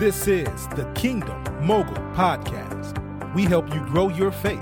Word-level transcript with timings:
This 0.00 0.26
is 0.26 0.66
the 0.68 0.90
Kingdom 0.94 1.44
Mogul 1.62 2.02
Podcast. 2.14 2.96
We 3.34 3.42
help 3.42 3.70
you 3.74 3.80
grow 3.80 4.08
your 4.08 4.32
faith 4.32 4.58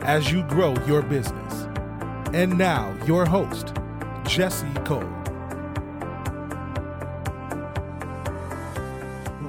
as 0.00 0.32
you 0.32 0.42
grow 0.44 0.74
your 0.86 1.02
business. 1.02 1.68
And 2.32 2.56
now, 2.56 2.96
your 3.04 3.26
host, 3.26 3.74
Jesse 4.24 4.72
Cole. 4.86 5.04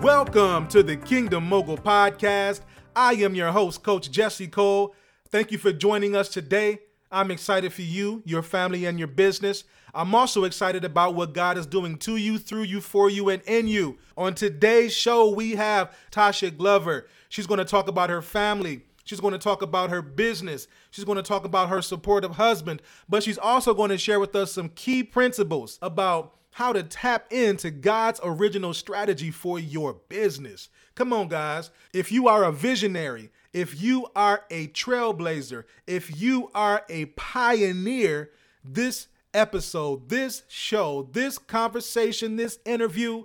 Welcome 0.02 0.68
to 0.68 0.84
the 0.84 0.98
Kingdom 0.98 1.48
Mogul 1.48 1.78
Podcast. 1.78 2.60
I 2.94 3.14
am 3.14 3.34
your 3.34 3.54
host, 3.54 3.84
Coach 3.84 4.12
Jesse 4.12 4.50
Cole. 4.50 4.94
Thank 5.30 5.54
you 5.54 5.58
for 5.58 5.72
joining 5.72 6.14
us 6.14 6.28
today. 6.28 6.80
I'm 7.12 7.30
excited 7.30 7.74
for 7.74 7.82
you, 7.82 8.24
your 8.26 8.42
family, 8.42 8.86
and 8.86 8.98
your 8.98 9.10
business. 9.10 9.66
I'm 9.94 10.16
also 10.16 10.46
excited 10.46 10.86
about 10.86 11.14
what 11.14 11.34
God 11.34 11.58
is 11.58 11.66
doing 11.66 11.98
to 12.00 12.16
you, 12.16 12.38
through 12.38 12.64
you, 12.64 12.80
for 12.80 13.10
you, 13.10 13.30
and 13.30 13.42
in 13.44 13.68
you. 13.68 13.98
On 14.18 14.34
today's 14.34 14.94
show, 14.94 15.30
we 15.30 15.56
have 15.56 15.94
Tasha 16.12 16.56
Glover. 16.56 17.08
She's 17.28 17.48
going 17.48 17.58
to 17.58 17.66
talk 17.66 17.90
about 17.90 18.10
her 18.10 18.22
family. 18.22 18.86
She's 19.04 19.20
going 19.20 19.34
to 19.34 19.38
talk 19.40 19.62
about 19.62 19.90
her 19.90 20.02
business. 20.02 20.70
She's 20.90 21.04
going 21.04 21.18
to 21.18 21.24
talk 21.24 21.44
about 21.44 21.68
her 21.68 21.82
supportive 21.82 22.38
husband, 22.38 22.82
but 23.10 23.24
she's 23.24 23.38
also 23.38 23.74
going 23.74 23.90
to 23.90 23.98
share 23.98 24.20
with 24.20 24.34
us 24.36 24.54
some 24.54 24.70
key 24.70 25.04
principles 25.04 25.80
about 25.82 26.36
how 26.52 26.72
to 26.72 26.84
tap 26.84 27.32
into 27.32 27.72
God's 27.72 28.22
original 28.24 28.74
strategy 28.74 29.32
for 29.32 29.60
your 29.60 29.94
business. 30.08 30.70
Come 30.96 31.12
on, 31.12 31.28
guys. 31.28 31.72
If 31.94 32.12
you 32.12 32.28
are 32.28 32.44
a 32.44 32.52
visionary, 32.52 33.32
if 33.54 33.82
you 33.82 34.08
are 34.16 34.44
a 34.50 34.68
trailblazer, 34.68 35.66
if 35.86 36.22
you 36.22 36.50
are 36.56 36.84
a 36.90 37.06
pioneer, 37.06 38.32
this 38.64 39.08
episode, 39.34 40.10
this 40.10 40.44
show, 40.48 41.10
this 41.12 41.38
conversation, 41.38 42.36
this 42.36 42.60
interview 42.66 43.24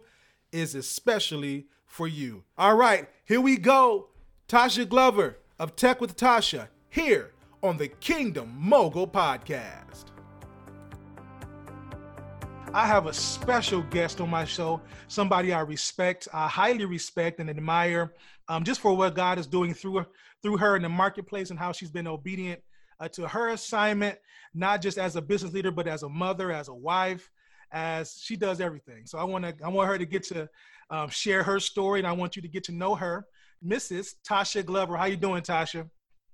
is 0.52 0.74
especially 0.74 1.66
for 1.86 2.08
you. 2.08 2.42
All 2.58 2.76
right, 2.76 3.08
here 3.24 3.40
we 3.40 3.56
go. 3.56 4.08
Tasha 4.48 4.88
Glover 4.88 5.38
of 5.58 5.76
Tech 5.76 6.00
with 6.00 6.16
Tasha 6.16 6.68
here 6.88 7.32
on 7.62 7.76
the 7.76 7.88
Kingdom 7.88 8.54
Mogul 8.56 9.06
Podcast. 9.08 10.06
I 12.72 12.86
have 12.86 13.06
a 13.06 13.12
special 13.12 13.82
guest 13.82 14.20
on 14.20 14.28
my 14.28 14.44
show, 14.44 14.82
somebody 15.08 15.52
I 15.52 15.60
respect, 15.60 16.28
I 16.32 16.46
highly 16.46 16.84
respect 16.84 17.40
and 17.40 17.48
admire, 17.48 18.12
um, 18.48 18.64
just 18.64 18.80
for 18.80 18.96
what 18.96 19.14
God 19.14 19.38
is 19.38 19.46
doing 19.46 19.74
through 19.74 19.98
her, 19.98 20.06
through 20.42 20.58
her 20.58 20.76
in 20.76 20.82
the 20.82 20.88
marketplace 20.88 21.50
and 21.50 21.58
how 21.58 21.72
she's 21.72 21.90
been 21.90 22.06
obedient 22.06 22.60
uh, 23.00 23.08
to 23.08 23.28
her 23.28 23.50
assignment, 23.50 24.18
not 24.54 24.80
just 24.80 24.98
as 24.98 25.16
a 25.16 25.22
business 25.22 25.52
leader, 25.52 25.70
but 25.70 25.86
as 25.86 26.02
a 26.02 26.08
mother, 26.08 26.52
as 26.52 26.68
a 26.68 26.74
wife, 26.74 27.30
as 27.72 28.20
she 28.22 28.36
does 28.36 28.60
everything. 28.60 29.06
So 29.06 29.18
I 29.18 29.24
want 29.24 29.44
to, 29.44 29.54
I 29.64 29.68
want 29.68 29.88
her 29.88 29.98
to 29.98 30.06
get 30.06 30.22
to 30.24 30.48
um, 30.90 31.08
share 31.08 31.42
her 31.42 31.58
story, 31.60 32.00
and 32.00 32.06
I 32.06 32.12
want 32.12 32.36
you 32.36 32.42
to 32.42 32.48
get 32.48 32.64
to 32.64 32.72
know 32.72 32.94
her, 32.94 33.26
Mrs. 33.64 34.14
Tasha 34.28 34.64
Glover. 34.64 34.96
How 34.96 35.06
you 35.06 35.16
doing, 35.16 35.42
Tasha? 35.42 35.88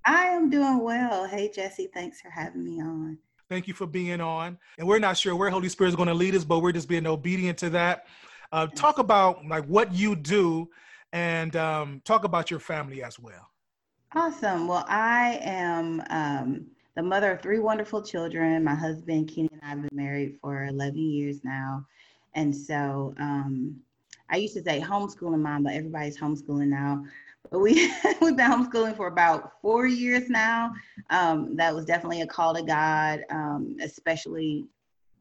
I 0.04 0.24
am 0.26 0.50
doing 0.50 0.80
well. 0.80 1.26
Hey, 1.26 1.50
Jesse, 1.54 1.88
thanks 1.94 2.20
for 2.20 2.28
having 2.28 2.64
me 2.64 2.80
on. 2.82 3.18
Thank 3.48 3.68
you 3.68 3.74
for 3.74 3.86
being 3.86 4.20
on. 4.20 4.58
And 4.78 4.88
we're 4.88 4.98
not 4.98 5.16
sure 5.16 5.36
where 5.36 5.50
Holy 5.50 5.68
Spirit 5.68 5.90
is 5.90 5.96
going 5.96 6.08
to 6.08 6.14
lead 6.14 6.34
us, 6.34 6.44
but 6.44 6.60
we're 6.60 6.72
just 6.72 6.88
being 6.88 7.06
obedient 7.06 7.58
to 7.58 7.70
that. 7.70 8.06
Uh, 8.50 8.66
talk 8.66 8.98
about 8.98 9.46
like 9.46 9.64
what 9.66 9.92
you 9.94 10.16
do, 10.16 10.68
and 11.12 11.54
um, 11.56 12.00
talk 12.04 12.24
about 12.24 12.50
your 12.50 12.60
family 12.60 13.02
as 13.02 13.18
well. 13.18 13.48
Awesome. 14.14 14.68
Well, 14.68 14.84
I 14.88 15.40
am 15.42 16.02
um, 16.10 16.66
the 16.96 17.02
mother 17.02 17.32
of 17.32 17.40
three 17.40 17.58
wonderful 17.58 18.02
children. 18.02 18.62
My 18.62 18.74
husband, 18.74 19.28
Kenny, 19.34 19.48
and 19.52 19.60
I 19.62 19.68
have 19.70 19.82
been 19.82 19.96
married 19.96 20.36
for 20.42 20.66
11 20.66 20.98
years 20.98 21.40
now. 21.44 21.86
And 22.34 22.54
so 22.54 23.14
um, 23.18 23.80
I 24.30 24.36
used 24.36 24.54
to 24.54 24.62
say 24.62 24.80
homeschooling 24.80 25.40
mom, 25.40 25.64
but 25.64 25.74
everybody's 25.74 26.18
homeschooling 26.18 26.68
now. 26.68 27.04
But 27.50 27.60
we, 27.60 27.74
we've 28.20 28.36
been 28.36 28.50
homeschooling 28.50 28.96
for 28.96 29.06
about 29.06 29.52
four 29.62 29.86
years 29.86 30.28
now. 30.28 30.72
Um, 31.10 31.56
that 31.56 31.74
was 31.74 31.86
definitely 31.86 32.22
a 32.22 32.26
call 32.26 32.54
to 32.54 32.62
God, 32.62 33.24
um, 33.30 33.76
especially 33.80 34.66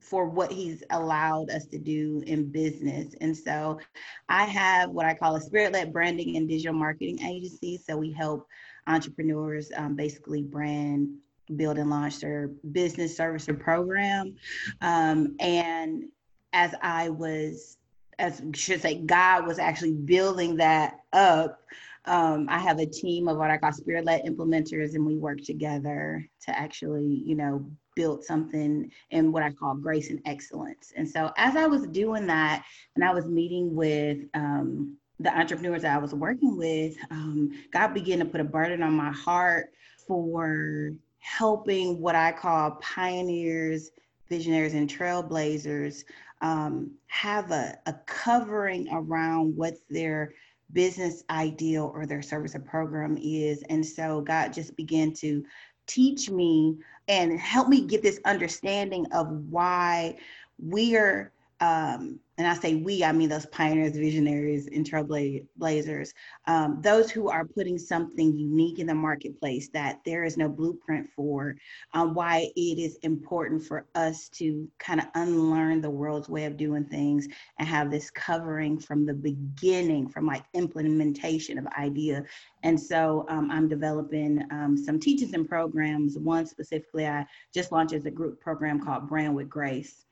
for 0.02 0.26
what 0.26 0.52
he's 0.52 0.84
allowed 0.90 1.50
us 1.52 1.66
to 1.68 1.78
do 1.78 2.24
in 2.26 2.52
business. 2.52 3.14
And 3.22 3.38
so 3.38 3.80
I 4.28 4.46
have 4.46 4.90
what 4.90 5.06
I 5.06 5.14
call 5.14 5.36
a 5.36 5.42
spirit 5.42 5.74
led 5.74 5.94
branding 5.94 6.36
and 6.36 6.50
digital 6.50 6.74
marketing 6.74 7.22
agency. 7.22 7.78
So 7.78 7.96
we 7.96 8.12
help 8.12 8.48
entrepreneurs 8.88 9.72
um, 9.78 9.96
basically 9.96 10.42
brand, 10.42 11.16
build, 11.56 11.78
and 11.78 11.90
launch 11.90 12.20
their 12.20 12.48
business, 12.72 13.16
service, 13.16 13.48
or 13.48 13.54
program. 13.54 14.36
Um, 14.82 15.36
and 15.40 16.06
as 16.52 16.74
I 16.82 17.10
was, 17.10 17.78
as 18.18 18.42
I 18.42 18.58
should 18.58 18.82
say, 18.82 18.96
God 18.96 19.46
was 19.46 19.60
actually 19.60 19.94
building 19.94 20.58
that 20.58 21.00
up. 21.14 21.62
Um, 22.06 22.48
I 22.50 22.58
have 22.58 22.80
a 22.80 22.88
team 22.88 23.28
of 23.28 23.38
what 23.38 23.52
I 23.52 23.58
call 23.58 23.72
spirit 23.72 24.06
led 24.06 24.26
implementers, 24.26 24.96
and 24.96 25.06
we 25.06 25.18
work 25.18 25.42
together 25.42 26.28
to 26.46 26.60
actually, 26.60 27.22
you 27.24 27.36
know, 27.36 27.70
build 27.96 28.24
something 28.24 28.92
in 29.10 29.32
what 29.32 29.44
I 29.44 29.52
call 29.52 29.76
grace 29.76 30.10
and 30.10 30.22
excellence. 30.26 30.94
And 30.96 31.08
so, 31.08 31.32
as 31.38 31.56
I 31.56 31.68
was 31.68 31.88
doing 31.88 32.28
that, 32.28 32.64
and 32.96 33.04
I 33.04 33.14
was 33.14 33.26
meeting 33.26 33.76
with 33.76 34.20
um, 34.34 34.98
the 35.20 35.38
entrepreneurs 35.38 35.84
that 35.84 35.96
I 35.96 36.00
was 36.00 36.14
working 36.14 36.58
with, 36.58 36.96
um, 37.10 37.52
God 37.72 37.94
began 37.94 38.20
to 38.20 38.26
put 38.26 38.42
a 38.42 38.46
burden 38.46 38.84
on 38.84 38.94
my 38.94 39.12
heart 39.12 39.72
for 40.08 40.94
helping 41.20 42.00
what 42.02 42.16
I 42.16 42.32
call 42.32 42.72
pioneers, 42.82 43.92
visionaries, 44.30 44.74
and 44.74 44.90
trailblazers 44.90 46.04
um, 46.42 46.92
have 47.08 47.52
a, 47.52 47.78
a 47.86 47.94
covering 48.08 48.88
around 48.92 49.56
what 49.56 49.76
their 49.90 50.34
business 50.74 51.24
ideal 51.30 51.92
or 51.94 52.06
their 52.06 52.22
service 52.22 52.56
or 52.56 52.60
program 52.60 53.18
is. 53.22 53.64
And 53.70 53.86
so 53.86 54.22
God 54.22 54.54
just 54.54 54.76
began 54.76 55.14
to 55.16 55.44
teach 55.88 56.30
me 56.30 56.78
and 57.12 57.38
help 57.38 57.68
me 57.68 57.82
get 57.82 58.02
this 58.02 58.22
understanding 58.24 59.06
of 59.12 59.30
why 59.50 60.18
we 60.58 60.96
are 60.96 61.34
um, 61.60 62.20
and 62.42 62.50
I 62.50 62.56
say 62.56 62.74
we, 62.74 63.04
I 63.04 63.12
mean 63.12 63.30
those 63.30 63.46
pioneers, 63.46 63.96
visionaries, 63.96 64.66
and 64.66 64.84
trailblazers, 64.84 66.12
um, 66.48 66.80
those 66.82 67.12
who 67.12 67.30
are 67.30 67.46
putting 67.46 67.78
something 67.78 68.36
unique 68.36 68.80
in 68.80 68.88
the 68.88 68.96
marketplace 68.96 69.70
that 69.74 70.00
there 70.06 70.24
is 70.24 70.38
no 70.38 70.50
blueprint 70.50 71.08
for, 71.16 71.56
um, 71.94 72.16
why 72.16 72.50
it 72.56 72.80
is 72.80 72.98
important 73.04 73.64
for 73.64 73.86
us 73.94 74.28
to 74.30 74.68
kind 74.80 75.00
of 75.00 75.06
unlearn 75.14 75.82
the 75.82 75.90
world's 75.92 76.30
way 76.30 76.46
of 76.46 76.58
doing 76.58 76.84
things 76.84 77.28
and 77.60 77.68
have 77.68 77.92
this 77.92 78.10
covering 78.10 78.80
from 78.80 79.06
the 79.06 79.14
beginning, 79.14 80.10
from 80.10 80.26
like 80.26 80.44
implementation 80.56 81.60
of 81.60 81.68
idea. 81.78 82.24
And 82.64 82.80
so 82.80 83.24
um, 83.30 83.52
I'm 83.52 83.68
developing 83.68 84.44
um, 84.50 84.76
some 84.76 85.00
teachings 85.00 85.34
and 85.34 85.48
programs. 85.48 86.18
One 86.18 86.48
specifically, 86.48 87.06
I 87.06 87.24
just 87.54 87.72
launched 87.72 87.94
as 87.94 88.06
a 88.06 88.12
group 88.12 88.42
program 88.42 88.84
called 88.84 89.08
Brand 89.08 89.36
with 89.36 89.48
Grace 89.48 90.06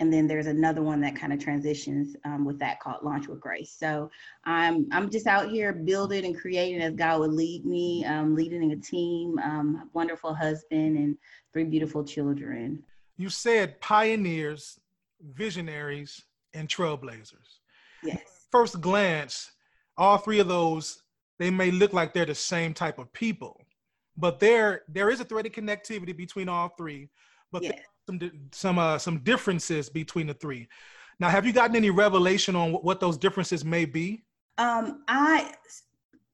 and 0.00 0.12
then 0.12 0.26
there's 0.26 0.46
another 0.46 0.82
one 0.82 1.00
that 1.02 1.16
kind 1.16 1.32
of 1.32 1.38
transitions 1.38 2.16
um, 2.24 2.44
with 2.44 2.58
that 2.58 2.80
called 2.80 3.02
Launch 3.02 3.28
with 3.28 3.40
Grace. 3.40 3.74
So 3.78 4.10
I'm 4.44 4.88
I'm 4.90 5.08
just 5.10 5.26
out 5.26 5.50
here 5.50 5.72
building 5.72 6.24
and 6.24 6.38
creating 6.38 6.82
as 6.82 6.94
God 6.94 7.20
would 7.20 7.32
lead 7.32 7.64
me, 7.64 8.04
um, 8.04 8.34
leading 8.34 8.72
a 8.72 8.76
team, 8.76 9.38
um, 9.38 9.90
wonderful 9.92 10.34
husband, 10.34 10.96
and 10.96 11.16
three 11.52 11.64
beautiful 11.64 12.04
children. 12.04 12.82
You 13.16 13.28
said 13.28 13.80
pioneers, 13.80 14.80
visionaries, 15.22 16.24
and 16.54 16.68
trailblazers. 16.68 17.60
Yes. 18.02 18.20
First 18.50 18.80
glance, 18.80 19.52
all 19.96 20.18
three 20.18 20.40
of 20.40 20.48
those 20.48 21.02
they 21.38 21.50
may 21.50 21.72
look 21.72 21.92
like 21.92 22.14
they're 22.14 22.24
the 22.24 22.34
same 22.34 22.72
type 22.74 22.98
of 22.98 23.12
people, 23.12 23.60
but 24.16 24.40
there 24.40 24.82
there 24.88 25.10
is 25.10 25.20
a 25.20 25.24
thread 25.24 25.46
of 25.46 25.52
connectivity 25.52 26.16
between 26.16 26.48
all 26.48 26.68
three. 26.76 27.08
But 27.52 27.62
yes 27.62 27.80
some 28.06 28.20
some 28.52 28.78
uh, 28.78 28.98
some 28.98 29.18
differences 29.18 29.88
between 29.88 30.26
the 30.26 30.34
three. 30.34 30.68
Now, 31.20 31.28
have 31.28 31.46
you 31.46 31.52
gotten 31.52 31.76
any 31.76 31.90
revelation 31.90 32.56
on 32.56 32.72
what, 32.72 33.00
those 33.00 33.16
differences 33.16 33.64
may 33.64 33.84
be? 33.84 34.24
Um, 34.58 35.02
I 35.08 35.52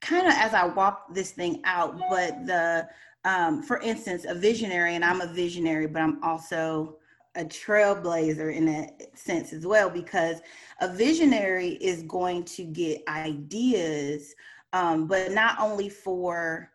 kind 0.00 0.26
of 0.26 0.32
as 0.34 0.54
I 0.54 0.66
walk 0.66 1.14
this 1.14 1.32
thing 1.32 1.60
out, 1.64 1.98
but 2.08 2.46
the 2.46 2.88
um, 3.24 3.62
for 3.62 3.78
instance, 3.80 4.24
a 4.26 4.34
visionary, 4.34 4.94
and 4.94 5.04
I'm 5.04 5.20
a 5.20 5.32
visionary, 5.32 5.86
but 5.86 6.00
I'm 6.00 6.22
also 6.24 6.96
a 7.36 7.44
trailblazer 7.44 8.54
in 8.54 8.66
that 8.66 9.16
sense 9.16 9.52
as 9.52 9.66
well, 9.66 9.90
because 9.90 10.40
a 10.80 10.88
visionary 10.88 11.72
is 11.74 12.02
going 12.04 12.44
to 12.44 12.64
get 12.64 13.02
ideas, 13.08 14.34
um, 14.72 15.06
but 15.06 15.32
not 15.32 15.60
only 15.60 15.88
for 15.88 16.70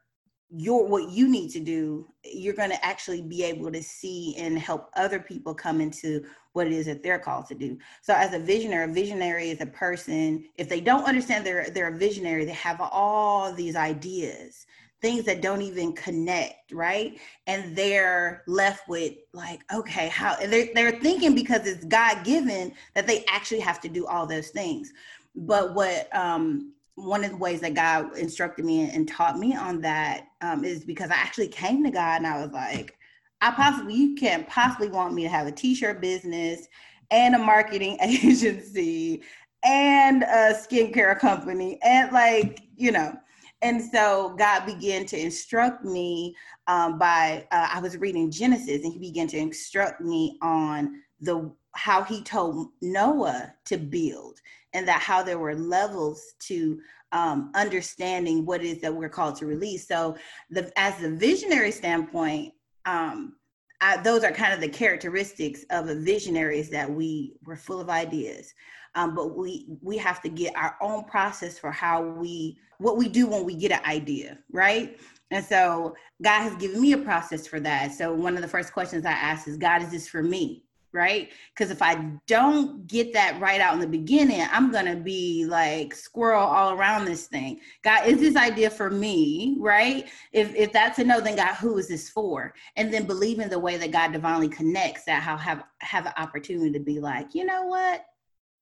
your 0.57 0.87
what 0.87 1.09
you 1.09 1.27
need 1.27 1.49
to 1.49 1.59
do 1.59 2.07
you're 2.23 2.53
going 2.53 2.69
to 2.69 2.85
actually 2.85 3.21
be 3.21 3.43
able 3.43 3.71
to 3.71 3.83
see 3.83 4.35
and 4.37 4.57
help 4.57 4.89
other 4.95 5.19
people 5.19 5.53
come 5.53 5.81
into 5.81 6.23
what 6.53 6.65
it 6.65 6.73
is 6.73 6.85
that 6.85 7.03
they're 7.03 7.19
called 7.19 7.45
to 7.45 7.55
do. 7.55 7.77
So 8.01 8.13
as 8.13 8.33
a 8.33 8.39
visionary 8.39 8.89
a 8.89 8.93
visionary 8.93 9.49
is 9.49 9.59
a 9.59 9.65
person 9.65 10.45
if 10.57 10.69
they 10.69 10.79
don't 10.79 11.03
understand 11.03 11.45
they're 11.45 11.69
they're 11.71 11.93
a 11.93 11.97
visionary 11.97 12.45
they 12.45 12.53
have 12.53 12.79
all 12.79 13.51
these 13.51 13.75
ideas 13.75 14.65
things 15.01 15.25
that 15.25 15.41
don't 15.41 15.61
even 15.61 15.91
connect 15.93 16.71
right? 16.71 17.19
And 17.47 17.75
they're 17.75 18.43
left 18.47 18.87
with 18.87 19.15
like 19.33 19.61
okay 19.73 20.07
how 20.07 20.37
they're, 20.37 20.69
they're 20.73 20.99
thinking 20.99 21.35
because 21.35 21.67
it's 21.67 21.83
god 21.85 22.23
given 22.23 22.73
that 22.93 23.07
they 23.07 23.25
actually 23.27 23.59
have 23.59 23.81
to 23.81 23.89
do 23.89 24.05
all 24.05 24.25
those 24.25 24.49
things. 24.49 24.93
But 25.35 25.73
what 25.73 26.15
um, 26.15 26.75
one 26.95 27.24
of 27.24 27.31
the 27.31 27.38
ways 27.38 27.62
that 27.62 27.74
God 27.74 28.18
instructed 28.18 28.65
me 28.65 28.89
and 28.89 29.07
taught 29.07 29.38
me 29.38 29.56
on 29.56 29.81
that 29.81 30.27
um, 30.42 30.63
is 30.63 30.86
because 30.86 31.12
I 31.12 31.15
actually 31.15 31.50
came 31.50 31.83
to 31.83 31.92
God 31.92 32.18
and 32.18 32.27
I 32.27 32.42
was 32.42 32.51
like, 32.51 32.97
I 33.42 33.51
possibly, 33.51 33.95
you 33.95 34.15
can't 34.15 34.47
possibly 34.47 34.89
want 34.89 35.13
me 35.13 35.24
to 35.24 35.30
have 35.30 35.45
a 35.45 35.51
t-shirt 35.51 36.01
business 36.01 36.68
and 37.12 37.36
a 37.36 37.39
marketing 37.39 37.97
agency 38.01 39.24
and 39.63 40.24
a 40.24 40.53
skincare 40.53 41.19
company 41.19 41.80
and 41.83 42.12
like, 42.12 42.62
you 42.77 42.92
know, 42.92 43.13
and 43.62 43.81
so 43.81 44.36
God 44.38 44.65
began 44.65 45.06
to 45.07 45.19
instruct 45.19 45.83
me 45.83 46.36
um, 46.68 46.98
by, 46.98 47.48
uh, 47.51 47.69
I 47.74 47.80
was 47.80 47.98
reading 47.98 48.31
Genesis 48.31 48.83
and 48.83 48.94
he 48.94 49.00
began 49.00 49.27
to 49.30 49.38
instruct 49.38 50.01
me 50.01 50.38
on 50.41 51.01
the, 51.19 51.51
how 51.74 52.03
he 52.03 52.21
told 52.21 52.69
Noah 52.81 53.53
to 53.65 53.77
build 53.77 54.39
and 54.75 54.88
that 54.88 55.01
how 55.01 55.24
there 55.24 55.39
were 55.39 55.56
levels 55.56 56.36
to 56.39 56.80
um, 57.13 57.51
understanding 57.56 58.45
what 58.45 58.62
is 58.62 58.81
that 58.81 58.94
we're 58.94 59.10
called 59.10 59.38
to 59.38 59.45
release. 59.45 59.88
So, 59.88 60.18
the 60.50 60.72
as 60.77 60.98
the 60.98 61.10
visionary 61.10 61.72
standpoint, 61.72 62.54
um, 62.86 63.38
I, 63.80 63.98
those 63.98 64.24
are 64.24 64.31
kind 64.31 64.54
of 64.54 64.60
the 64.60 64.68
characteristics 64.68 65.63
of 65.69 65.88
a 65.88 65.95
visionary 65.95 66.60
is 66.60 66.69
that 66.72 66.92
we 66.92 67.38
we're 67.45 67.56
full 67.56 67.80
of 67.80 67.89
ideas, 67.89 68.54
um, 68.95 69.16
but 69.16 69.38
we 69.38 69.66
we 69.81 69.98
have 69.98 70.22
to 70.24 70.30
get 70.30 70.56
our 70.57 70.75
own 70.81 71.06
process 71.06 71.57
for 71.57 71.72
how 71.72 72.04
we 72.04 72.57
what 72.80 72.98
we 72.98 73.07
do 73.07 73.27
when 73.27 73.45
we 73.45 73.56
get 73.56 73.72
an 73.72 73.83
idea, 73.86 74.38
right? 74.51 75.00
And 75.31 75.44
so 75.44 75.95
God 76.22 76.42
has 76.42 76.56
given 76.57 76.81
me 76.81 76.92
a 76.92 76.98
process 76.98 77.48
for 77.48 77.62
that. 77.62 77.94
So 77.94 78.13
one 78.13 78.36
of 78.36 78.42
the 78.42 78.48
first 78.48 78.74
questions 78.74 79.06
I 79.06 79.12
ask 79.12 79.48
is, 79.48 79.57
God, 79.57 79.81
is 79.81 79.89
this 79.89 80.07
for 80.07 80.22
me? 80.22 80.64
Right? 80.95 81.30
Because 81.53 81.69
if 81.69 81.81
I 81.81 82.12
don't 82.25 82.88
get 82.88 83.13
that 83.13 83.39
right 83.39 83.62
out 83.62 83.74
in 83.74 83.80
the 83.80 83.88
beginning, 83.88 84.42
I'm 84.51 84.71
gonna 84.71 84.95
be 84.95 85.45
like 85.45 85.94
squirrel 85.94 86.44
all 86.44 86.71
around 86.71 87.06
this 87.06 87.27
thing. 87.27 87.59
God, 87.83 88.07
is 88.07 88.19
this 88.19 88.36
idea 88.36 88.69
for 88.69 88.89
me, 88.89 89.57
right? 89.59 90.09
If 90.31 90.56
if 90.56 90.71
that's 90.71 90.97
a 90.97 91.03
no, 91.03 91.19
then 91.19 91.36
God, 91.36 91.56
who 91.56 91.77
is 91.77 91.89
this 91.89 92.09
for? 92.09 92.53
And 92.77 92.92
then 92.92 93.06
believe 93.06 93.39
in 93.39 93.50
the 93.50 93.59
way 93.59 93.77
that 93.77 93.92
God 93.92 94.13
divinely 94.13 94.50
connects 94.50 95.03
that 95.06 95.27
I'll 95.27 95.38
have 95.38 95.63
have 95.81 96.06
an 96.07 96.13
opportunity 96.18 96.71
to 96.71 96.80
be 96.80 97.00
like, 97.00 97.36
you 97.36 97.45
know 97.45 97.63
what? 97.63 98.06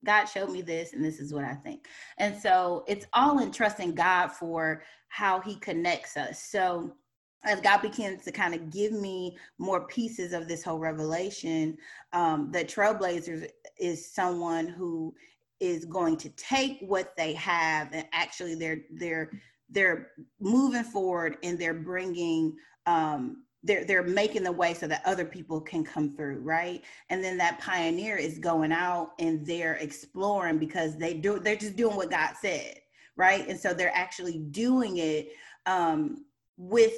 God 0.04 0.26
showed 0.26 0.52
me 0.52 0.62
this, 0.62 0.94
and 0.94 1.06
this 1.06 1.20
is 1.20 1.34
what 1.34 1.46
I 1.46 1.54
think. 1.54 1.88
And 2.18 2.36
so 2.36 2.84
it's 2.88 3.06
all 3.14 3.40
in 3.40 3.52
trusting 3.52 3.96
God 3.96 4.30
for 4.30 4.84
how 5.08 5.40
He 5.40 5.56
connects 5.56 6.18
us. 6.18 6.44
So 6.44 6.96
as 7.46 7.60
God 7.62 7.82
begins 7.82 8.24
to 8.24 8.32
kind 8.32 8.54
of 8.54 8.70
give 8.70 8.92
me 8.92 9.38
more 9.58 9.86
pieces 9.88 10.34
of 10.34 10.48
this 10.48 10.64
whole 10.64 10.80
revelation, 10.80 11.78
um, 12.14 12.52
that 12.52 12.68
Trailblazers 12.68 13.48
is 13.80 14.10
someone 14.10 14.68
who 14.68 15.14
is 15.60 15.86
going 15.86 16.18
to 16.18 16.30
take 16.30 16.80
what 16.82 17.16
they 17.16 17.34
have 17.34 17.90
and 17.94 18.06
actually 18.12 18.56
they're 18.56 18.82
they're 18.92 19.32
they're 19.70 20.12
moving 20.42 20.84
forward 20.84 21.38
and 21.42 21.58
they're 21.58 21.74
bringing 21.74 22.54
um, 22.86 23.44
they're 23.64 23.86
they're 23.86 24.04
making 24.04 24.44
the 24.44 24.52
way 24.52 24.74
so 24.74 24.88
that 24.88 25.02
other 25.06 25.24
people 25.24 25.62
can 25.62 25.84
come 25.84 26.16
through 26.16 26.40
right? 26.40 26.84
And 27.10 27.24
then 27.24 27.38
that 27.38 27.60
pioneer 27.60 28.18
is 28.18 28.40
going 28.40 28.74
out 28.74 29.12
and 29.20 29.46
they're 29.46 29.76
exploring 29.76 30.58
because 30.58 30.98
they 30.98 31.14
do 31.14 31.40
they're 31.40 31.56
just 31.56 31.78
doing 31.78 31.96
what 31.96 32.12
god 32.12 32.34
said 32.42 32.76
right? 33.16 33.48
And 33.48 33.60
so 33.60 33.74
they're 33.74 33.96
actually 33.96 34.40
doing 34.40 34.98
it 34.98 35.30
um, 35.66 36.26
with 36.58 36.94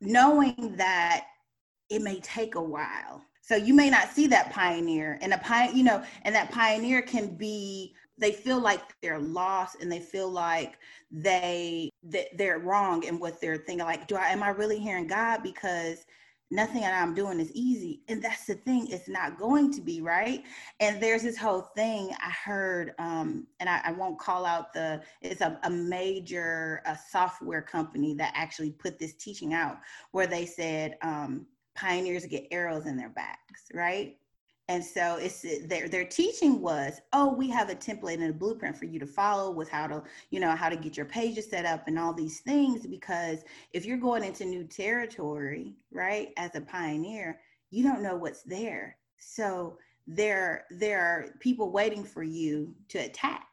knowing 0.00 0.74
that 0.76 1.26
it 1.90 2.02
may 2.02 2.20
take 2.20 2.54
a 2.54 2.62
while. 2.62 3.22
So 3.42 3.56
you 3.56 3.74
may 3.74 3.90
not 3.90 4.08
see 4.08 4.26
that 4.28 4.52
pioneer 4.52 5.18
and 5.20 5.34
a 5.34 5.38
pioneer, 5.38 5.76
you 5.76 5.84
know, 5.84 6.02
and 6.22 6.34
that 6.34 6.50
pioneer 6.50 7.02
can 7.02 7.36
be 7.36 7.94
they 8.16 8.32
feel 8.32 8.60
like 8.60 8.80
they're 9.02 9.18
lost 9.18 9.76
and 9.80 9.90
they 9.90 10.00
feel 10.00 10.30
like 10.30 10.78
they 11.10 11.90
that 12.04 12.26
they're 12.36 12.58
wrong 12.58 13.02
in 13.04 13.18
what 13.18 13.40
they're 13.40 13.56
thinking 13.56 13.84
like 13.84 14.06
do 14.06 14.16
I 14.16 14.28
am 14.28 14.42
I 14.42 14.50
really 14.50 14.78
hearing 14.78 15.06
God 15.06 15.42
because 15.42 16.04
nothing 16.54 16.82
that 16.82 17.02
I'm 17.02 17.14
doing 17.14 17.40
is 17.40 17.50
easy. 17.52 18.02
And 18.08 18.22
that's 18.22 18.46
the 18.46 18.54
thing, 18.54 18.86
it's 18.88 19.08
not 19.08 19.38
going 19.38 19.72
to 19.72 19.80
be, 19.80 20.00
right? 20.00 20.44
And 20.80 21.02
there's 21.02 21.22
this 21.22 21.36
whole 21.36 21.62
thing 21.76 22.12
I 22.20 22.30
heard, 22.30 22.92
um, 22.98 23.46
and 23.60 23.68
I, 23.68 23.80
I 23.84 23.92
won't 23.92 24.18
call 24.18 24.46
out 24.46 24.72
the, 24.72 25.02
it's 25.20 25.40
a, 25.40 25.58
a 25.64 25.70
major 25.70 26.80
a 26.86 26.96
software 27.10 27.62
company 27.62 28.14
that 28.14 28.32
actually 28.36 28.70
put 28.70 28.98
this 28.98 29.14
teaching 29.14 29.52
out 29.52 29.78
where 30.12 30.28
they 30.28 30.46
said 30.46 30.96
um, 31.02 31.46
pioneers 31.74 32.24
get 32.26 32.46
arrows 32.50 32.86
in 32.86 32.96
their 32.96 33.10
backs, 33.10 33.64
right? 33.74 34.16
And 34.68 34.82
so 34.82 35.16
it's 35.20 35.44
their 35.66 35.88
their 35.88 36.06
teaching 36.06 36.62
was, 36.62 37.00
oh, 37.12 37.34
we 37.34 37.50
have 37.50 37.68
a 37.68 37.74
template 37.74 38.14
and 38.14 38.30
a 38.30 38.32
blueprint 38.32 38.76
for 38.76 38.86
you 38.86 38.98
to 38.98 39.06
follow 39.06 39.50
with 39.50 39.68
how 39.68 39.86
to, 39.86 40.02
you 40.30 40.40
know, 40.40 40.56
how 40.56 40.70
to 40.70 40.76
get 40.76 40.96
your 40.96 41.06
pages 41.06 41.50
set 41.50 41.66
up 41.66 41.86
and 41.86 41.98
all 41.98 42.14
these 42.14 42.40
things. 42.40 42.86
Because 42.86 43.44
if 43.72 43.84
you're 43.84 43.98
going 43.98 44.24
into 44.24 44.46
new 44.46 44.64
territory, 44.64 45.74
right, 45.92 46.28
as 46.38 46.54
a 46.54 46.62
pioneer, 46.62 47.40
you 47.70 47.82
don't 47.82 48.02
know 48.02 48.16
what's 48.16 48.42
there. 48.42 48.96
So 49.18 49.76
there 50.06 50.64
there 50.70 51.00
are 51.00 51.34
people 51.40 51.70
waiting 51.70 52.04
for 52.04 52.22
you 52.22 52.74
to 52.88 52.98
attack 52.98 53.46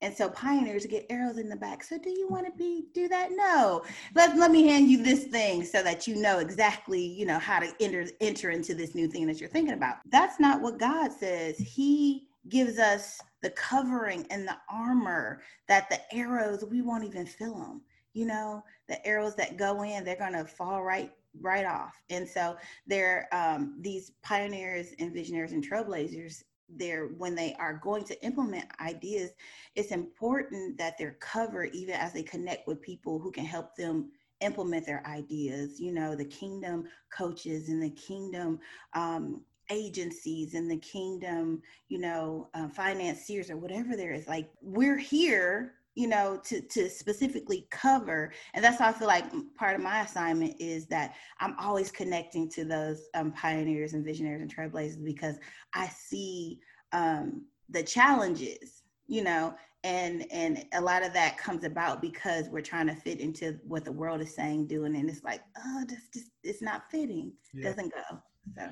and 0.00 0.14
so 0.14 0.28
pioneers 0.28 0.86
get 0.86 1.06
arrows 1.08 1.38
in 1.38 1.48
the 1.48 1.56
back. 1.56 1.82
So 1.82 1.98
do 1.98 2.10
you 2.10 2.28
want 2.28 2.46
to 2.46 2.52
be 2.52 2.84
do 2.92 3.08
that? 3.08 3.30
No. 3.32 3.84
Let, 4.14 4.36
let 4.36 4.50
me 4.50 4.68
hand 4.68 4.90
you 4.90 5.02
this 5.02 5.24
thing 5.24 5.64
so 5.64 5.82
that 5.82 6.06
you 6.06 6.16
know 6.16 6.38
exactly, 6.38 7.00
you 7.00 7.26
know, 7.26 7.38
how 7.38 7.60
to 7.60 7.72
enter 7.80 8.06
enter 8.20 8.50
into 8.50 8.74
this 8.74 8.94
new 8.94 9.08
thing 9.08 9.26
that 9.26 9.40
you're 9.40 9.48
thinking 9.48 9.74
about. 9.74 9.96
That's 10.06 10.38
not 10.38 10.60
what 10.60 10.78
God 10.78 11.12
says. 11.12 11.56
He 11.58 12.26
gives 12.48 12.78
us 12.78 13.20
the 13.42 13.50
covering 13.50 14.26
and 14.30 14.46
the 14.46 14.56
armor 14.70 15.40
that 15.68 15.88
the 15.88 16.00
arrows 16.14 16.64
we 16.70 16.82
won't 16.82 17.04
even 17.04 17.26
feel 17.26 17.54
them. 17.54 17.82
You 18.12 18.26
know, 18.26 18.62
the 18.88 19.04
arrows 19.06 19.34
that 19.36 19.56
go 19.56 19.82
in, 19.82 20.04
they're 20.04 20.16
gonna 20.16 20.44
fall 20.44 20.82
right 20.82 21.12
right 21.40 21.66
off. 21.66 22.00
And 22.10 22.28
so 22.28 22.56
they're 22.86 23.28
um, 23.32 23.76
these 23.80 24.12
pioneers 24.22 24.88
and 24.98 25.12
visionaries 25.12 25.52
and 25.52 25.68
trailblazers 25.68 26.44
they're 26.68 27.08
when 27.18 27.34
they 27.34 27.54
are 27.58 27.74
going 27.74 28.04
to 28.04 28.24
implement 28.24 28.64
ideas 28.80 29.30
it's 29.74 29.90
important 29.90 30.76
that 30.78 30.96
they're 30.98 31.16
covered 31.20 31.74
even 31.74 31.94
as 31.94 32.12
they 32.12 32.22
connect 32.22 32.66
with 32.66 32.80
people 32.80 33.18
who 33.18 33.30
can 33.30 33.44
help 33.44 33.76
them 33.76 34.10
implement 34.40 34.84
their 34.84 35.06
ideas 35.06 35.78
you 35.80 35.92
know 35.92 36.14
the 36.14 36.24
kingdom 36.24 36.84
coaches 37.12 37.68
and 37.68 37.82
the 37.82 37.90
kingdom 37.90 38.58
um, 38.94 39.40
agencies 39.70 40.54
and 40.54 40.70
the 40.70 40.76
kingdom 40.78 41.62
you 41.88 41.98
know 41.98 42.48
uh, 42.54 42.68
financiers 42.68 43.50
or 43.50 43.56
whatever 43.56 43.96
there 43.96 44.12
is. 44.12 44.28
Like 44.28 44.50
we're 44.60 44.98
here 44.98 45.74
you 45.94 46.08
know 46.08 46.40
to 46.44 46.60
to 46.60 46.88
specifically 46.88 47.66
cover 47.70 48.32
and 48.54 48.64
that's 48.64 48.78
how 48.78 48.88
i 48.88 48.92
feel 48.92 49.08
like 49.08 49.24
part 49.56 49.76
of 49.76 49.82
my 49.82 50.00
assignment 50.00 50.54
is 50.58 50.86
that 50.86 51.14
i'm 51.40 51.54
always 51.58 51.90
connecting 51.90 52.48
to 52.48 52.64
those 52.64 53.08
um, 53.14 53.32
pioneers 53.32 53.94
and 53.94 54.04
visionaries 54.04 54.42
and 54.42 54.54
trailblazers 54.54 55.02
because 55.04 55.36
i 55.74 55.86
see 55.88 56.58
um, 56.92 57.44
the 57.70 57.82
challenges 57.82 58.82
you 59.06 59.22
know 59.22 59.54
and 59.84 60.26
and 60.30 60.64
a 60.72 60.80
lot 60.80 61.04
of 61.04 61.12
that 61.12 61.36
comes 61.36 61.64
about 61.64 62.00
because 62.00 62.48
we're 62.48 62.60
trying 62.60 62.86
to 62.86 62.94
fit 62.94 63.20
into 63.20 63.58
what 63.66 63.84
the 63.84 63.92
world 63.92 64.20
is 64.20 64.34
saying 64.34 64.66
doing 64.66 64.96
and 64.96 65.08
it's 65.08 65.22
like 65.22 65.42
oh 65.64 65.84
this 65.88 66.08
just 66.12 66.30
it's 66.42 66.62
not 66.62 66.90
fitting 66.90 67.32
yeah. 67.52 67.68
doesn't 67.68 67.92
go 67.92 68.18
so 68.56 68.68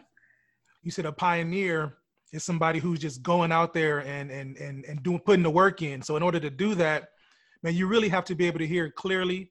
you 0.82 0.90
said 0.90 1.06
a 1.06 1.12
pioneer 1.12 1.98
is 2.32 2.44
somebody 2.44 2.78
who's 2.78 2.98
just 2.98 3.22
going 3.22 3.52
out 3.52 3.74
there 3.74 4.00
and 4.00 4.30
and 4.30 4.56
and 4.56 4.84
and 4.86 5.02
doing 5.02 5.20
putting 5.20 5.42
the 5.42 5.50
work 5.50 5.82
in. 5.82 6.02
So 6.02 6.16
in 6.16 6.22
order 6.22 6.40
to 6.40 6.50
do 6.50 6.74
that, 6.76 7.10
man, 7.62 7.74
you 7.74 7.86
really 7.86 8.08
have 8.08 8.24
to 8.26 8.34
be 8.34 8.46
able 8.46 8.58
to 8.58 8.66
hear 8.66 8.86
it 8.86 8.94
clearly, 8.94 9.50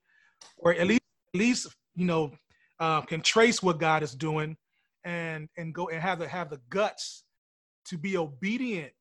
or 0.57 0.73
at 0.73 0.87
least 0.87 1.01
at 1.33 1.39
least 1.39 1.67
you 1.95 2.05
know 2.05 2.31
uh, 2.79 3.01
can 3.01 3.21
trace 3.21 3.61
what 3.61 3.79
God 3.79 4.03
is 4.03 4.13
doing, 4.13 4.57
and 5.03 5.49
and 5.57 5.73
go 5.73 5.89
and 5.89 6.01
have 6.01 6.19
the 6.19 6.27
have 6.27 6.49
the 6.49 6.59
guts 6.69 7.23
to 7.85 7.97
be 7.97 8.17
obedient 8.17 8.91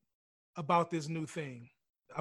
about 0.56 0.90
this 0.90 1.08
new 1.08 1.26
thing. 1.26 1.68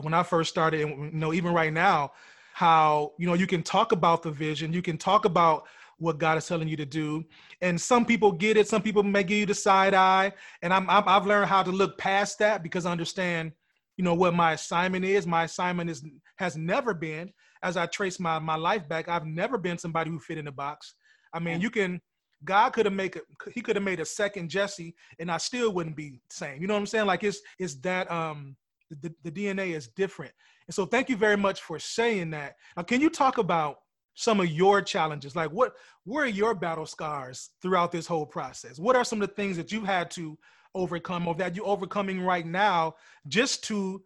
When 0.02 0.14
I 0.14 0.24
first 0.24 0.50
started, 0.50 0.82
and 0.82 1.14
you 1.14 1.20
know, 1.20 1.34
even 1.34 1.54
right 1.54 1.74
now, 1.74 2.12
how 2.54 3.14
you 3.18 3.28
know 3.28 3.34
you 3.34 3.48
can 3.48 3.64
talk 3.64 3.92
about 3.92 4.24
the 4.24 4.32
vision, 4.32 4.74
you 4.74 4.82
can 4.82 4.98
talk 4.98 5.26
about 5.26 5.68
what 6.00 6.18
God 6.18 6.38
is 6.38 6.48
telling 6.48 6.68
you 6.68 6.78
to 6.78 6.86
do. 6.86 7.24
And 7.62 7.80
some 7.80 8.06
people 8.06 8.32
get 8.32 8.58
it, 8.58 8.68
some 8.68 8.82
people 8.82 9.04
may 9.04 9.24
give 9.24 9.38
you 9.38 9.46
the 9.46 9.54
side 9.54 9.94
eye. 9.94 10.32
And 10.62 10.74
I'm, 10.74 10.90
i 10.90 11.02
have 11.02 11.28
learned 11.28 11.48
how 11.48 11.62
to 11.62 11.72
look 11.72 11.98
past 11.98 12.40
that 12.40 12.64
because 12.64 12.86
I 12.86 12.92
understand, 12.92 13.52
you 14.00 14.06
know, 14.06 14.14
what 14.14 14.34
my 14.34 14.54
assignment 14.54 15.04
is. 15.04 15.28
My 15.28 15.44
assignment 15.44 15.90
is 15.90 16.02
has 16.38 16.56
never 16.56 16.94
been, 16.94 17.34
as 17.64 17.76
I 17.76 17.86
trace 17.86 18.18
my 18.18 18.40
my 18.40 18.56
life 18.56 18.88
back, 18.88 19.10
I've 19.10 19.26
never 19.26 19.58
been 19.58 19.78
somebody 19.78 20.10
who 20.10 20.20
fit 20.20 20.38
in 20.38 20.48
a 20.48 20.54
box. 20.54 20.96
I 21.34 21.40
mean, 21.40 21.60
you 21.60 21.70
can 21.70 22.00
God 22.46 22.70
could 22.70 22.86
have 22.86 22.96
made 22.96 23.18
a, 23.18 23.52
he 23.52 23.60
could 23.60 23.76
have 23.76 23.84
made 23.84 24.00
a 24.00 24.06
second 24.06 24.48
Jesse 24.48 24.96
and 25.20 25.30
I 25.30 25.36
still 25.36 25.74
wouldn't 25.74 25.98
be 25.98 26.22
same. 26.30 26.62
You 26.62 26.68
know 26.68 26.76
what 26.76 26.80
I'm 26.80 26.86
saying? 26.86 27.08
Like 27.08 27.26
it's 27.26 27.42
it's 27.60 27.76
that 27.82 28.10
um 28.10 28.56
the, 29.02 29.14
the 29.26 29.32
DNA 29.32 29.76
is 29.76 29.90
different. 29.90 30.32
And 30.68 30.74
so 30.74 30.86
thank 30.86 31.10
you 31.10 31.18
very 31.18 31.36
much 31.36 31.62
for 31.62 31.78
saying 31.78 32.30
that. 32.30 32.56
Now 32.78 32.84
can 32.84 33.02
you 33.02 33.10
talk 33.10 33.38
about 33.38 33.80
some 34.14 34.40
of 34.40 34.50
your 34.50 34.82
challenges 34.82 35.36
like 35.36 35.52
what 35.52 35.74
were 36.06 36.26
your 36.26 36.56
battle 36.56 36.86
scars 36.86 37.50
throughout 37.62 37.90
this 37.90 38.06
whole 38.06 38.26
process 38.26 38.78
what 38.78 38.96
are 38.96 39.06
some 39.06 39.22
of 39.22 39.30
the 39.30 39.34
things 39.36 39.56
that 39.56 39.72
you 39.72 39.86
had 39.86 40.12
to 40.12 40.38
overcome 40.76 41.28
or 41.28 41.36
that 41.36 41.56
you're 41.56 41.68
overcoming 41.68 42.22
right 42.22 42.46
now 42.46 42.96
just 43.28 43.64
to 43.66 44.02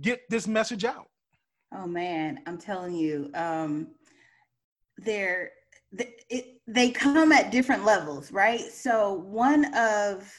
get 0.00 0.22
this 0.30 0.46
message 0.46 0.84
out? 0.84 1.08
Oh 1.72 1.86
man, 1.86 2.40
I'm 2.46 2.58
telling 2.58 2.94
you, 2.94 3.30
um, 3.34 3.88
they're 4.98 5.50
they, 5.92 6.14
it, 6.28 6.60
they 6.66 6.90
come 6.90 7.32
at 7.32 7.50
different 7.50 7.84
levels, 7.84 8.32
right? 8.32 8.60
So 8.60 9.14
one 9.14 9.74
of 9.74 10.30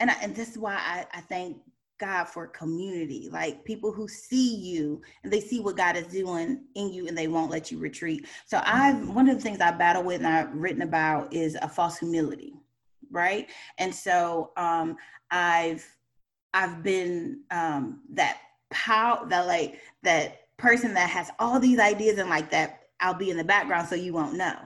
and 0.00 0.10
I, 0.10 0.14
and 0.22 0.34
this 0.34 0.50
is 0.50 0.58
why 0.58 0.74
I, 0.74 1.06
I 1.12 1.20
thank 1.22 1.56
God 1.98 2.24
for 2.24 2.46
community, 2.48 3.28
like 3.32 3.64
people 3.64 3.90
who 3.90 4.06
see 4.06 4.54
you 4.56 5.00
and 5.24 5.32
they 5.32 5.40
see 5.40 5.60
what 5.60 5.76
God 5.76 5.96
is 5.96 6.06
doing 6.06 6.64
in 6.74 6.92
you 6.92 7.08
and 7.08 7.16
they 7.16 7.28
won't 7.28 7.50
let 7.50 7.70
you 7.70 7.78
retreat. 7.78 8.26
So 8.44 8.60
I've 8.64 9.08
one 9.08 9.28
of 9.28 9.36
the 9.36 9.42
things 9.42 9.60
I 9.60 9.70
battle 9.70 10.02
with 10.02 10.18
and 10.18 10.26
I've 10.26 10.54
written 10.54 10.82
about 10.82 11.32
is 11.32 11.56
a 11.62 11.68
false 11.68 11.98
humility, 11.98 12.52
right? 13.10 13.48
And 13.78 13.94
so 13.94 14.52
um 14.56 14.96
I've 15.30 15.86
I've 16.54 16.82
been 16.82 17.42
um 17.50 18.00
that 18.10 18.38
power 18.70 19.26
that 19.28 19.46
like 19.46 19.80
that 20.02 20.40
person 20.56 20.94
that 20.94 21.10
has 21.10 21.30
all 21.38 21.60
these 21.60 21.78
ideas 21.78 22.18
and 22.18 22.30
like 22.30 22.50
that 22.50 22.88
I'll 23.00 23.14
be 23.14 23.30
in 23.30 23.36
the 23.36 23.44
background 23.44 23.88
so 23.88 23.94
you 23.94 24.12
won't 24.12 24.34
know. 24.34 24.56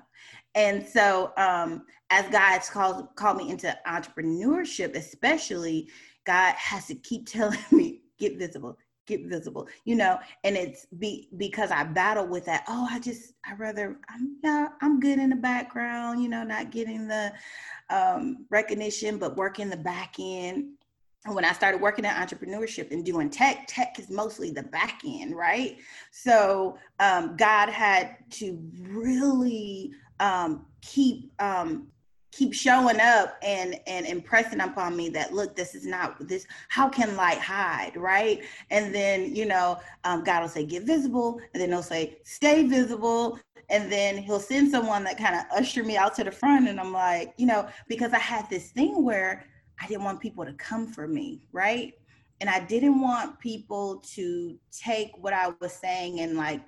And 0.54 0.86
so 0.86 1.32
um 1.36 1.84
as 2.10 2.28
God's 2.30 2.68
called 2.68 3.08
called 3.16 3.36
me 3.36 3.50
into 3.50 3.76
entrepreneurship, 3.86 4.94
especially 4.94 5.88
God 6.24 6.54
has 6.54 6.86
to 6.86 6.94
keep 6.94 7.26
telling 7.30 7.58
me, 7.70 8.02
get 8.18 8.38
visible, 8.38 8.76
get 9.10 9.26
visible, 9.26 9.68
you 9.84 9.96
know, 9.96 10.18
and 10.44 10.56
it's 10.56 10.86
be 10.86 11.28
because 11.36 11.70
I 11.70 11.84
battle 11.84 12.26
with 12.26 12.46
that. 12.46 12.64
Oh, 12.68 12.88
I 12.90 12.98
just 12.98 13.34
I 13.44 13.54
rather 13.54 13.98
I'm 14.08 14.36
yeah, 14.42 14.68
I'm 14.80 15.00
good 15.00 15.18
in 15.18 15.30
the 15.30 15.36
background, 15.36 16.22
you 16.22 16.28
know, 16.28 16.42
not 16.44 16.70
getting 16.70 17.08
the 17.08 17.32
um, 17.90 18.46
recognition, 18.50 19.18
but 19.18 19.36
working 19.36 19.68
the 19.68 19.76
back 19.76 20.14
end. 20.18 20.74
And 21.26 21.34
when 21.34 21.44
I 21.44 21.52
started 21.52 21.82
working 21.82 22.06
in 22.06 22.10
entrepreneurship 22.12 22.92
and 22.92 23.04
doing 23.04 23.28
tech, 23.28 23.64
tech 23.66 23.98
is 23.98 24.08
mostly 24.08 24.50
the 24.50 24.62
back 24.62 25.02
end, 25.06 25.36
right? 25.36 25.76
So 26.10 26.78
um, 26.98 27.36
God 27.36 27.68
had 27.68 28.16
to 28.30 28.58
really 28.78 29.92
um, 30.18 30.64
keep 30.80 31.30
um, 31.38 31.88
keep 32.32 32.54
showing 32.54 33.00
up 33.00 33.36
and 33.42 33.78
and 33.86 34.06
impressing 34.06 34.60
upon 34.60 34.96
me 34.96 35.08
that 35.08 35.32
look 35.32 35.56
this 35.56 35.74
is 35.74 35.86
not 35.86 36.16
this 36.28 36.46
how 36.68 36.88
can 36.88 37.16
light 37.16 37.38
hide? 37.38 37.96
Right? 37.96 38.42
And 38.70 38.94
then 38.94 39.34
you 39.34 39.46
know 39.46 39.78
um, 40.04 40.24
god 40.24 40.42
will 40.42 40.48
say 40.48 40.64
get 40.64 40.84
visible 40.84 41.40
and 41.52 41.60
then 41.60 41.70
he'll 41.70 41.82
say 41.82 42.18
stay 42.24 42.66
visible 42.66 43.38
and 43.68 43.90
then 43.90 44.18
he'll 44.18 44.40
send 44.40 44.70
someone 44.70 45.04
that 45.04 45.18
kind 45.18 45.34
of 45.34 45.44
usher 45.56 45.82
me 45.84 45.96
out 45.96 46.14
to 46.16 46.24
the 46.24 46.30
front 46.30 46.68
and 46.68 46.80
i'm 46.80 46.92
like 46.92 47.32
you 47.36 47.46
know 47.46 47.68
because 47.88 48.12
i 48.12 48.18
had 48.18 48.48
this 48.50 48.70
thing 48.70 49.04
where 49.04 49.46
i 49.80 49.86
didn't 49.86 50.04
want 50.04 50.20
people 50.20 50.44
to 50.44 50.52
come 50.54 50.86
for 50.86 51.06
me 51.06 51.46
right? 51.52 51.94
And 52.40 52.48
i 52.48 52.58
didn't 52.58 53.00
want 53.00 53.38
people 53.38 54.02
to 54.14 54.58
take 54.72 55.10
what 55.18 55.32
i 55.32 55.52
was 55.60 55.72
saying 55.72 56.20
and 56.20 56.36
like 56.36 56.62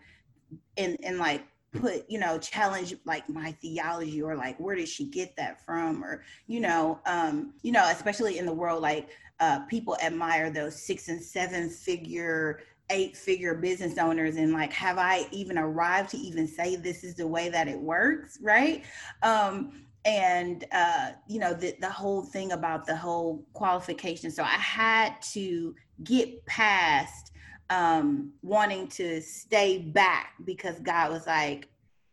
and 0.77 0.97
and 1.03 1.19
like 1.19 1.45
put 1.73 2.05
you 2.09 2.19
know 2.19 2.39
challenge 2.39 2.95
like 3.05 3.29
my 3.29 3.53
theology 3.53 4.23
or 4.23 4.37
like 4.37 4.59
where 4.61 4.77
did 4.77 4.89
she 4.89 5.07
get 5.07 5.35
that 5.37 5.65
from? 5.65 6.05
Or 6.05 6.23
you 6.47 6.61
know 6.61 7.01
um 7.07 7.55
you 7.63 7.73
know 7.73 7.89
especially 7.91 8.39
in 8.39 8.47
the 8.47 8.53
world 8.53 8.83
like 8.83 9.09
uh 9.41 9.61
people 9.67 9.97
admire 10.03 10.51
those 10.51 10.81
six 10.81 11.09
and 11.09 11.23
seven 11.23 11.71
figure 11.71 12.61
eight 12.91 13.17
figure 13.17 13.55
business 13.55 13.97
owners 13.97 14.37
and 14.37 14.53
like 14.53 14.73
have 14.73 14.99
i 14.99 15.27
even 15.31 15.57
arrived 15.57 16.11
to 16.11 16.19
even 16.19 16.47
say 16.47 16.77
this 16.77 17.05
is 17.05 17.15
the 17.15 17.27
way 17.27 17.49
that 17.49 17.69
it 17.69 17.79
works 17.79 18.39
right? 18.43 18.85
Um 19.23 19.87
and 20.05 20.65
uh 20.73 21.13
you 21.29 21.39
know 21.39 21.55
the, 21.55 21.75
the 21.81 21.89
whole 21.91 22.23
thing 22.23 22.53
about 22.53 22.87
the 22.87 22.97
whole 22.97 23.47
qualification. 23.55 24.31
So 24.31 24.43
i 24.43 24.49
had 24.49 25.21
to 25.33 25.75
get 26.05 26.45
past 26.47 27.32
um, 27.73 28.33
wanting 28.43 28.87
to 28.87 29.23
stay 29.23 29.79
back 29.79 30.35
because 30.45 30.79
God 30.81 31.11
was 31.11 31.27
like, 31.27 31.69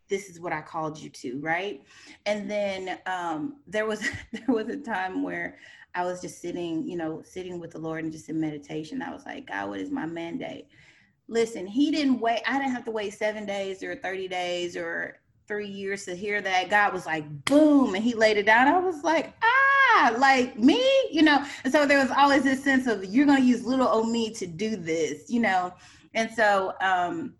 this 0.07 0.29
is 0.29 0.39
what 0.39 0.53
I 0.53 0.61
called 0.61 0.97
you 0.97 1.09
to, 1.09 1.37
right? 1.41 1.83
And 2.25 2.49
then 2.49 2.97
um, 3.05 3.57
there 3.67 3.85
was 3.85 3.99
there 4.31 4.55
was 4.55 4.69
a 4.69 4.77
time 4.77 5.21
where 5.21 5.57
I 5.93 6.05
was 6.05 6.21
just 6.21 6.41
sitting, 6.41 6.87
you 6.87 6.95
know, 6.95 7.21
sitting 7.25 7.59
with 7.59 7.71
the 7.71 7.79
Lord 7.79 8.03
and 8.03 8.13
just 8.13 8.29
in 8.29 8.39
meditation. 8.39 9.01
I 9.01 9.11
was 9.11 9.25
like, 9.25 9.47
God, 9.47 9.69
what 9.69 9.81
is 9.81 9.91
my 9.91 10.05
mandate? 10.05 10.67
Listen, 11.27 11.67
He 11.67 11.91
didn't 11.91 12.21
wait. 12.21 12.41
I 12.47 12.57
didn't 12.57 12.71
have 12.71 12.85
to 12.85 12.91
wait 12.91 13.13
seven 13.13 13.45
days 13.45 13.83
or 13.83 13.95
thirty 13.97 14.29
days 14.29 14.77
or 14.77 15.18
three 15.49 15.67
years 15.67 16.05
to 16.05 16.15
hear 16.15 16.41
that. 16.41 16.69
God 16.69 16.93
was 16.93 17.05
like, 17.07 17.25
boom, 17.45 17.95
and 17.95 18.03
He 18.03 18.13
laid 18.13 18.37
it 18.37 18.45
down. 18.45 18.67
I 18.67 18.79
was 18.79 19.03
like, 19.03 19.33
ah, 19.43 20.15
like 20.17 20.57
me, 20.57 20.79
you 21.11 21.23
know. 21.23 21.43
And 21.65 21.73
so 21.73 21.85
there 21.85 21.99
was 21.99 22.11
always 22.11 22.43
this 22.43 22.63
sense 22.63 22.87
of 22.87 23.03
you're 23.03 23.25
to 23.25 23.41
use 23.41 23.65
little 23.65 23.87
old 23.87 24.09
me 24.09 24.31
to 24.35 24.47
do 24.47 24.77
this, 24.77 25.29
you 25.29 25.41
know. 25.41 25.73
And 26.13 26.31
so 26.31 26.73
um, 26.79 27.33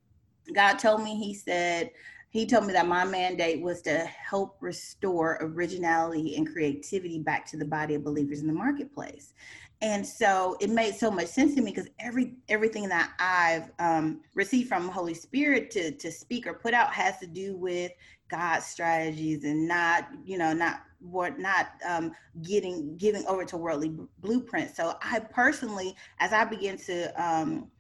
God 0.54 0.78
told 0.80 1.04
me, 1.04 1.16
He 1.16 1.34
said, 1.34 1.92
he 2.32 2.46
told 2.46 2.68
me 2.68 2.74
that 2.74 2.88
my 2.88 3.06
mandate 3.06 3.62
was 3.62 3.82
to 3.84 3.98
help 4.06 4.58
restore 4.60 5.40
originality 5.42 6.36
and 6.36 6.48
creativity 6.52 7.18
back 7.18 7.44
to 7.48 7.58
the 7.58 7.66
body 7.66 7.96
of 7.96 8.04
believers 8.04 8.42
in 8.42 8.48
the 8.48 8.54
marketplace 8.54 9.34
and 9.82 10.06
so 10.06 10.58
it 10.60 10.70
made 10.70 10.94
so 10.94 11.10
much 11.10 11.28
sense 11.28 11.56
to 11.56 11.62
me 11.62 11.72
because 11.72 11.90
every 12.00 12.36
everything 12.50 12.90
that 12.90 13.12
i've 13.20 13.72
um, 13.80 14.22
received 14.36 14.68
from 14.68 14.88
holy 14.88 15.14
spirit 15.14 15.72
to 15.72 15.92
to 15.92 16.12
speak 16.12 16.48
or 16.48 16.54
put 16.54 16.74
out 16.74 16.94
has 16.94 17.18
to 17.18 17.28
do 17.28 17.56
with 17.56 17.92
god's 18.30 18.66
strategies 18.66 19.44
and 19.44 19.68
not 19.68 20.08
you 20.24 20.38
know 20.38 20.54
not 20.54 20.82
what 21.00 21.40
not 21.40 21.70
um, 21.88 22.12
getting 22.42 22.98
giving 22.98 23.26
over 23.26 23.46
to 23.46 23.56
worldly 23.58 23.96
blueprints. 24.20 24.76
So 24.76 24.96
i 25.02 25.20
personally 25.20 25.96
as 26.20 26.34
i 26.34 26.44
begin 26.44 26.78
to 26.78 27.24
um, 27.24 27.72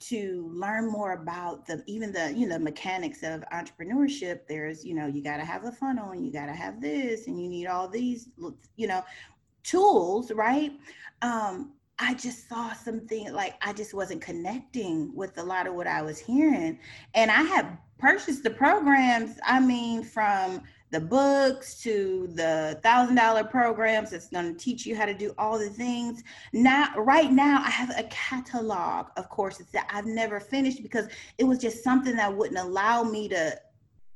to 0.00 0.50
learn 0.52 0.90
more 0.90 1.12
about 1.12 1.64
the 1.66 1.82
even 1.86 2.12
the 2.12 2.32
you 2.36 2.46
know 2.46 2.58
mechanics 2.58 3.22
of 3.22 3.44
entrepreneurship 3.52 4.40
there's 4.48 4.84
you 4.84 4.94
know 4.94 5.06
you 5.06 5.22
got 5.22 5.36
to 5.36 5.44
have 5.44 5.64
a 5.64 5.72
funnel 5.72 6.10
and 6.10 6.26
you 6.26 6.32
got 6.32 6.46
to 6.46 6.52
have 6.52 6.80
this 6.80 7.28
and 7.28 7.40
you 7.40 7.48
need 7.48 7.66
all 7.66 7.88
these 7.88 8.28
you 8.76 8.86
know 8.86 9.02
tools 9.62 10.32
right 10.32 10.72
um 11.22 11.72
i 11.98 12.14
just 12.14 12.48
saw 12.48 12.72
something 12.72 13.32
like 13.32 13.54
i 13.62 13.72
just 13.72 13.94
wasn't 13.94 14.20
connecting 14.20 15.14
with 15.14 15.36
a 15.38 15.42
lot 15.42 15.66
of 15.66 15.74
what 15.74 15.86
i 15.86 16.02
was 16.02 16.18
hearing 16.18 16.78
and 17.14 17.30
i 17.30 17.42
had 17.42 17.78
purchased 17.98 18.42
the 18.42 18.50
programs 18.50 19.38
i 19.46 19.60
mean 19.60 20.02
from 20.02 20.62
the 20.92 21.00
books 21.00 21.80
to 21.80 22.28
the 22.34 22.78
thousand 22.82 23.16
dollar 23.16 23.42
programs 23.42 24.10
that's 24.10 24.28
going 24.28 24.54
to 24.54 24.58
teach 24.62 24.84
you 24.84 24.94
how 24.94 25.06
to 25.06 25.14
do 25.14 25.34
all 25.38 25.58
the 25.58 25.70
things. 25.70 26.22
Now, 26.52 26.92
right 26.98 27.32
now, 27.32 27.62
I 27.64 27.70
have 27.70 27.90
a 27.98 28.02
catalog 28.04 29.06
of 29.16 29.30
courses 29.30 29.68
that 29.72 29.88
I've 29.90 30.04
never 30.04 30.38
finished 30.38 30.82
because 30.82 31.08
it 31.38 31.44
was 31.44 31.58
just 31.58 31.82
something 31.82 32.14
that 32.16 32.36
wouldn't 32.36 32.58
allow 32.58 33.04
me 33.04 33.26
to, 33.28 33.58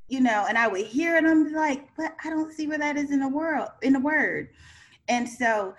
you 0.08 0.20
know, 0.20 0.44
and 0.46 0.58
I 0.58 0.68
would 0.68 0.84
hear 0.84 1.16
it 1.16 1.24
I'm 1.24 1.50
like, 1.54 1.88
but 1.96 2.14
I 2.22 2.28
don't 2.28 2.52
see 2.52 2.66
where 2.66 2.78
that 2.78 2.98
is 2.98 3.10
in 3.10 3.20
the 3.20 3.28
world, 3.28 3.70
in 3.80 3.94
the 3.94 4.00
word. 4.00 4.50
And 5.08 5.28
so 5.28 5.74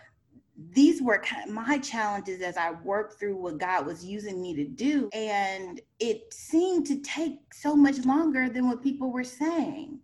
these 0.72 1.02
were 1.02 1.20
kind 1.20 1.48
of 1.48 1.54
my 1.54 1.78
challenges 1.78 2.42
as 2.42 2.58
I 2.58 2.72
worked 2.72 3.20
through 3.20 3.36
what 3.38 3.60
God 3.60 3.86
was 3.86 4.04
using 4.04 4.42
me 4.42 4.56
to 4.56 4.66
do. 4.66 5.10
And 5.14 5.80
it 6.00 6.34
seemed 6.34 6.88
to 6.88 7.00
take 7.02 7.54
so 7.54 7.76
much 7.76 8.06
longer 8.06 8.50
than 8.50 8.68
what 8.68 8.82
people 8.82 9.12
were 9.12 9.24
saying 9.24 10.00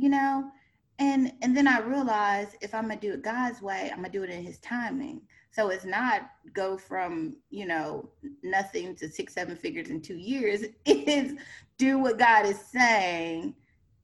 you 0.00 0.08
know 0.08 0.50
and 0.98 1.32
and 1.42 1.54
then 1.54 1.68
i 1.68 1.78
realized 1.78 2.56
if 2.62 2.74
i'm 2.74 2.88
gonna 2.88 2.98
do 2.98 3.12
it 3.12 3.22
god's 3.22 3.60
way 3.60 3.90
i'm 3.92 3.98
gonna 3.98 4.08
do 4.08 4.22
it 4.22 4.30
in 4.30 4.42
his 4.42 4.58
timing 4.58 5.20
so 5.52 5.68
it's 5.68 5.84
not 5.84 6.30
go 6.54 6.78
from 6.78 7.36
you 7.50 7.66
know 7.66 8.08
nothing 8.42 8.96
to 8.96 9.08
six 9.08 9.34
seven 9.34 9.54
figures 9.54 9.90
in 9.90 10.00
two 10.00 10.16
years 10.16 10.64
it's 10.86 11.34
do 11.76 11.98
what 11.98 12.18
god 12.18 12.46
is 12.46 12.58
saying 12.58 13.54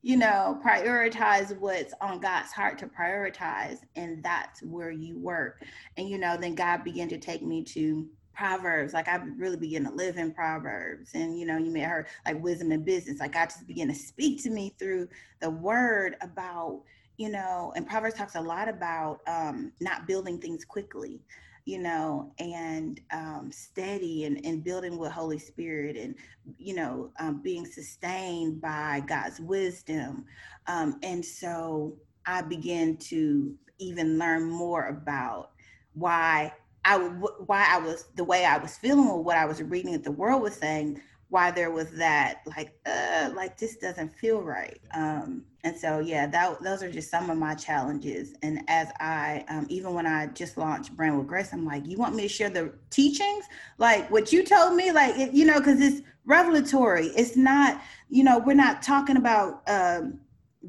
you 0.06 0.16
know 0.16 0.56
prioritize 0.64 1.58
what's 1.58 1.92
on 2.00 2.20
god's 2.20 2.52
heart 2.52 2.78
to 2.78 2.86
prioritize 2.86 3.78
and 3.96 4.22
that's 4.22 4.62
where 4.62 4.92
you 4.92 5.18
work 5.18 5.64
and 5.96 6.08
you 6.08 6.16
know 6.16 6.36
then 6.36 6.54
god 6.54 6.84
began 6.84 7.08
to 7.08 7.18
take 7.18 7.42
me 7.42 7.60
to 7.64 8.06
Proverbs. 8.32 8.92
Like 8.92 9.08
I 9.08 9.16
really 9.38 9.56
begin 9.56 9.84
to 9.84 9.90
live 9.90 10.18
in 10.18 10.30
Proverbs. 10.30 11.12
And 11.14 11.38
you 11.38 11.46
know, 11.46 11.56
you 11.56 11.70
may 11.70 11.80
have 11.80 11.90
heard 11.90 12.06
like 12.26 12.42
wisdom 12.42 12.70
and 12.70 12.84
business. 12.84 13.18
Like 13.18 13.32
God 13.32 13.46
just 13.46 13.66
began 13.66 13.88
to 13.88 13.94
speak 13.94 14.42
to 14.42 14.50
me 14.50 14.74
through 14.78 15.08
the 15.40 15.48
word 15.48 16.16
about, 16.20 16.82
you 17.16 17.30
know, 17.30 17.72
and 17.74 17.88
Proverbs 17.88 18.14
talks 18.14 18.34
a 18.34 18.40
lot 18.42 18.68
about 18.68 19.20
um, 19.26 19.72
not 19.80 20.06
building 20.06 20.38
things 20.38 20.66
quickly, 20.66 21.22
you 21.66 21.80
know, 21.80 22.32
and 22.38 23.00
um, 23.12 23.50
steady 23.52 24.24
and, 24.24 24.40
and 24.46 24.62
building 24.62 24.96
with 24.96 25.10
Holy 25.10 25.38
Spirit 25.38 25.96
and, 25.96 26.14
you 26.58 26.74
know, 26.74 27.10
um, 27.18 27.42
being 27.42 27.66
sustained 27.66 28.60
by 28.60 29.02
God's 29.06 29.40
wisdom. 29.40 30.24
Um, 30.68 30.98
and 31.02 31.24
so 31.24 31.96
I 32.24 32.42
began 32.42 32.96
to 32.98 33.52
even 33.78 34.16
learn 34.16 34.44
more 34.44 34.86
about 34.86 35.50
why 35.94 36.52
I 36.84 36.98
why 36.98 37.66
I 37.68 37.78
was 37.78 38.06
the 38.14 38.22
way 38.22 38.44
I 38.44 38.58
was 38.58 38.76
feeling 38.76 39.08
or 39.08 39.20
what 39.20 39.36
I 39.36 39.44
was 39.44 39.60
reading 39.60 39.92
that 39.92 40.04
the 40.04 40.12
world 40.12 40.42
was 40.42 40.54
saying, 40.54 41.00
why 41.28 41.50
there 41.50 41.70
was 41.70 41.90
that 41.92 42.40
like 42.56 42.78
uh 42.86 43.30
like 43.34 43.58
this 43.58 43.76
doesn't 43.76 44.14
feel 44.14 44.40
right. 44.42 44.80
Um 44.94 45.44
and 45.64 45.76
so 45.76 45.98
yeah 45.98 46.26
that 46.28 46.62
those 46.62 46.82
are 46.82 46.90
just 46.90 47.10
some 47.10 47.30
of 47.30 47.38
my 47.38 47.54
challenges. 47.54 48.34
And 48.42 48.60
as 48.68 48.88
i 49.00 49.44
um, 49.48 49.66
even 49.68 49.94
when 49.94 50.06
i 50.06 50.26
just 50.28 50.56
launched 50.56 50.96
brand 50.96 51.18
with 51.18 51.26
grace 51.26 51.52
i'm 51.52 51.66
like 51.66 51.86
you 51.86 51.96
want 51.96 52.14
me 52.14 52.22
to 52.22 52.28
share 52.28 52.50
the 52.50 52.72
teachings? 52.90 53.44
Like 53.78 54.10
what 54.10 54.32
you 54.32 54.44
told 54.44 54.74
me? 54.74 54.92
Like 54.92 55.16
it, 55.16 55.32
you 55.32 55.44
know 55.44 55.58
because 55.58 55.80
it's 55.80 56.02
revelatory. 56.24 57.06
It's 57.08 57.36
not 57.36 57.80
you 58.08 58.24
know 58.24 58.38
we're 58.38 58.54
not 58.54 58.82
talking 58.82 59.16
about 59.16 59.62
um 59.68 60.20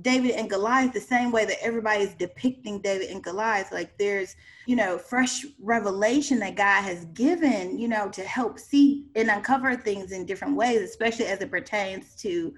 David 0.02 0.32
and 0.32 0.50
Goliath 0.50 0.94
the 0.94 1.00
same 1.00 1.32
way 1.32 1.46
that 1.46 1.64
everybody 1.64 2.04
is 2.04 2.14
depicting 2.14 2.82
David 2.82 3.10
and 3.10 3.24
Goliath. 3.24 3.72
Like 3.72 3.98
there's, 3.98 4.36
you 4.66 4.76
know, 4.76 4.98
fresh 4.98 5.46
revelation 5.60 6.40
that 6.40 6.56
God 6.56 6.84
has 6.84 7.06
given, 7.06 7.80
you 7.80 7.88
know, 7.88 8.10
to 8.10 8.22
help 8.24 8.60
see 8.60 9.08
and 9.16 9.30
uncover 9.30 9.76
things 9.76 10.12
in 10.12 10.26
different 10.26 10.56
ways, 10.56 10.82
especially 10.82 11.26
as 11.26 11.42
it 11.42 11.52
pertains 11.52 12.16
to 12.18 12.54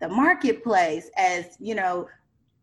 the 0.00 0.08
marketplace, 0.08 1.10
as, 1.16 1.56
you 1.58 1.74
know, 1.74 2.08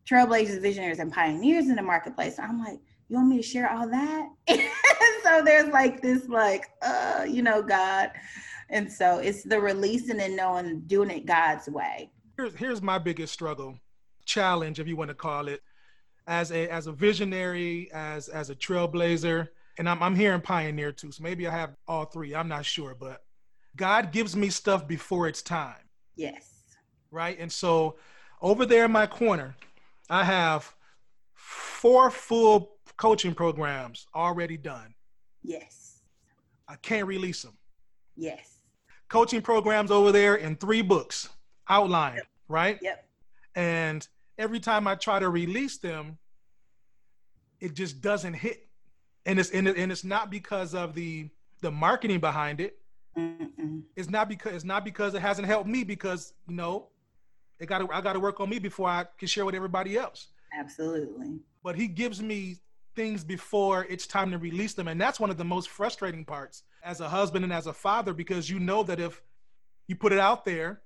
trailblazers, 0.08 0.60
visionaries, 0.60 0.98
and 0.98 1.12
pioneers 1.12 1.68
in 1.68 1.76
the 1.76 1.82
marketplace. 1.82 2.36
So 2.36 2.42
I'm 2.42 2.58
like, 2.58 2.78
you 3.08 3.16
want 3.16 3.28
me 3.28 3.36
to 3.36 3.42
share 3.42 3.70
all 3.70 3.88
that? 3.88 4.28
so 5.22 5.42
there's 5.44 5.68
like 5.68 6.00
this, 6.00 6.28
like, 6.28 6.66
uh, 6.80 7.26
you 7.28 7.42
know, 7.42 7.62
God. 7.62 8.10
And 8.70 8.90
so 8.90 9.18
it's 9.18 9.42
the 9.42 9.60
releasing 9.60 10.20
and 10.20 10.36
knowing, 10.36 10.80
doing 10.86 11.10
it 11.10 11.26
God's 11.26 11.68
way. 11.68 12.10
Here's, 12.36 12.54
here's 12.54 12.80
my 12.80 12.98
biggest 12.98 13.32
struggle 13.32 13.78
challenge, 14.32 14.80
if 14.80 14.86
you 14.88 14.96
want 14.96 15.08
to 15.08 15.14
call 15.14 15.48
it, 15.48 15.62
as 16.26 16.52
a 16.52 16.68
as 16.68 16.86
a 16.86 16.92
visionary, 16.92 17.90
as 17.92 18.28
as 18.28 18.50
a 18.50 18.54
trailblazer, 18.54 19.48
and 19.78 19.88
I'm 19.88 20.02
I'm 20.02 20.14
here 20.14 20.34
in 20.34 20.40
pioneer 20.40 20.92
too. 20.92 21.12
So 21.12 21.22
maybe 21.22 21.46
I 21.46 21.50
have 21.50 21.74
all 21.86 22.04
three. 22.04 22.34
I'm 22.34 22.48
not 22.48 22.64
sure, 22.64 22.96
but 22.98 23.22
God 23.76 24.12
gives 24.12 24.36
me 24.36 24.48
stuff 24.50 24.86
before 24.86 25.28
it's 25.28 25.42
time. 25.42 25.84
Yes. 26.16 26.48
Right, 27.10 27.38
and 27.38 27.52
so 27.52 27.96
over 28.40 28.64
there 28.64 28.86
in 28.86 28.92
my 28.92 29.06
corner, 29.06 29.54
I 30.08 30.24
have 30.24 30.74
four 31.34 32.10
full 32.10 32.72
coaching 32.96 33.34
programs 33.34 34.06
already 34.14 34.56
done. 34.56 34.94
Yes. 35.42 36.00
I 36.68 36.76
can't 36.76 37.06
release 37.06 37.42
them. 37.42 37.56
Yes. 38.16 38.60
Coaching 39.08 39.42
programs 39.42 39.90
over 39.90 40.12
there 40.12 40.36
in 40.36 40.56
three 40.56 40.82
books 40.82 41.28
outlined, 41.68 42.16
yep. 42.16 42.26
right? 42.48 42.78
Yep. 42.80 43.04
And 43.54 44.08
every 44.38 44.60
time 44.60 44.86
I 44.86 44.94
try 44.94 45.18
to 45.18 45.28
release 45.28 45.78
them, 45.78 46.18
it 47.60 47.74
just 47.74 48.00
doesn't 48.00 48.34
hit. 48.34 48.66
And 49.24 49.38
it's 49.38 49.50
and, 49.50 49.68
it, 49.68 49.76
and 49.76 49.92
it's 49.92 50.04
not 50.04 50.30
because 50.30 50.74
of 50.74 50.94
the 50.94 51.30
the 51.60 51.70
marketing 51.70 52.20
behind 52.20 52.60
it. 52.60 52.78
Mm-mm. 53.16 53.82
It's 53.94 54.10
not 54.10 54.28
because 54.28 54.52
it's 54.54 54.64
not 54.64 54.84
because 54.84 55.14
it 55.14 55.20
hasn't 55.20 55.46
helped 55.46 55.68
me 55.68 55.84
because 55.84 56.32
you 56.48 56.54
know 56.54 56.88
it 57.60 57.66
got 57.66 57.82
I 57.92 58.00
got 58.00 58.14
to 58.14 58.20
work 58.20 58.40
on 58.40 58.48
me 58.48 58.58
before 58.58 58.88
I 58.88 59.06
can 59.18 59.28
share 59.28 59.44
with 59.44 59.54
everybody 59.54 59.96
else. 59.96 60.28
Absolutely. 60.58 61.38
But 61.62 61.76
he 61.76 61.86
gives 61.86 62.20
me 62.20 62.56
things 62.94 63.24
before 63.24 63.86
it's 63.88 64.06
time 64.06 64.30
to 64.32 64.38
release 64.38 64.74
them, 64.74 64.88
and 64.88 65.00
that's 65.00 65.20
one 65.20 65.30
of 65.30 65.36
the 65.36 65.44
most 65.44 65.68
frustrating 65.68 66.24
parts 66.24 66.64
as 66.82 67.00
a 67.00 67.08
husband 67.08 67.44
and 67.44 67.52
as 67.52 67.66
a 67.66 67.72
father 67.72 68.12
because 68.12 68.50
you 68.50 68.58
know 68.58 68.82
that 68.82 68.98
if 68.98 69.22
you 69.86 69.94
put 69.94 70.12
it 70.12 70.18
out 70.18 70.44
there 70.44 70.80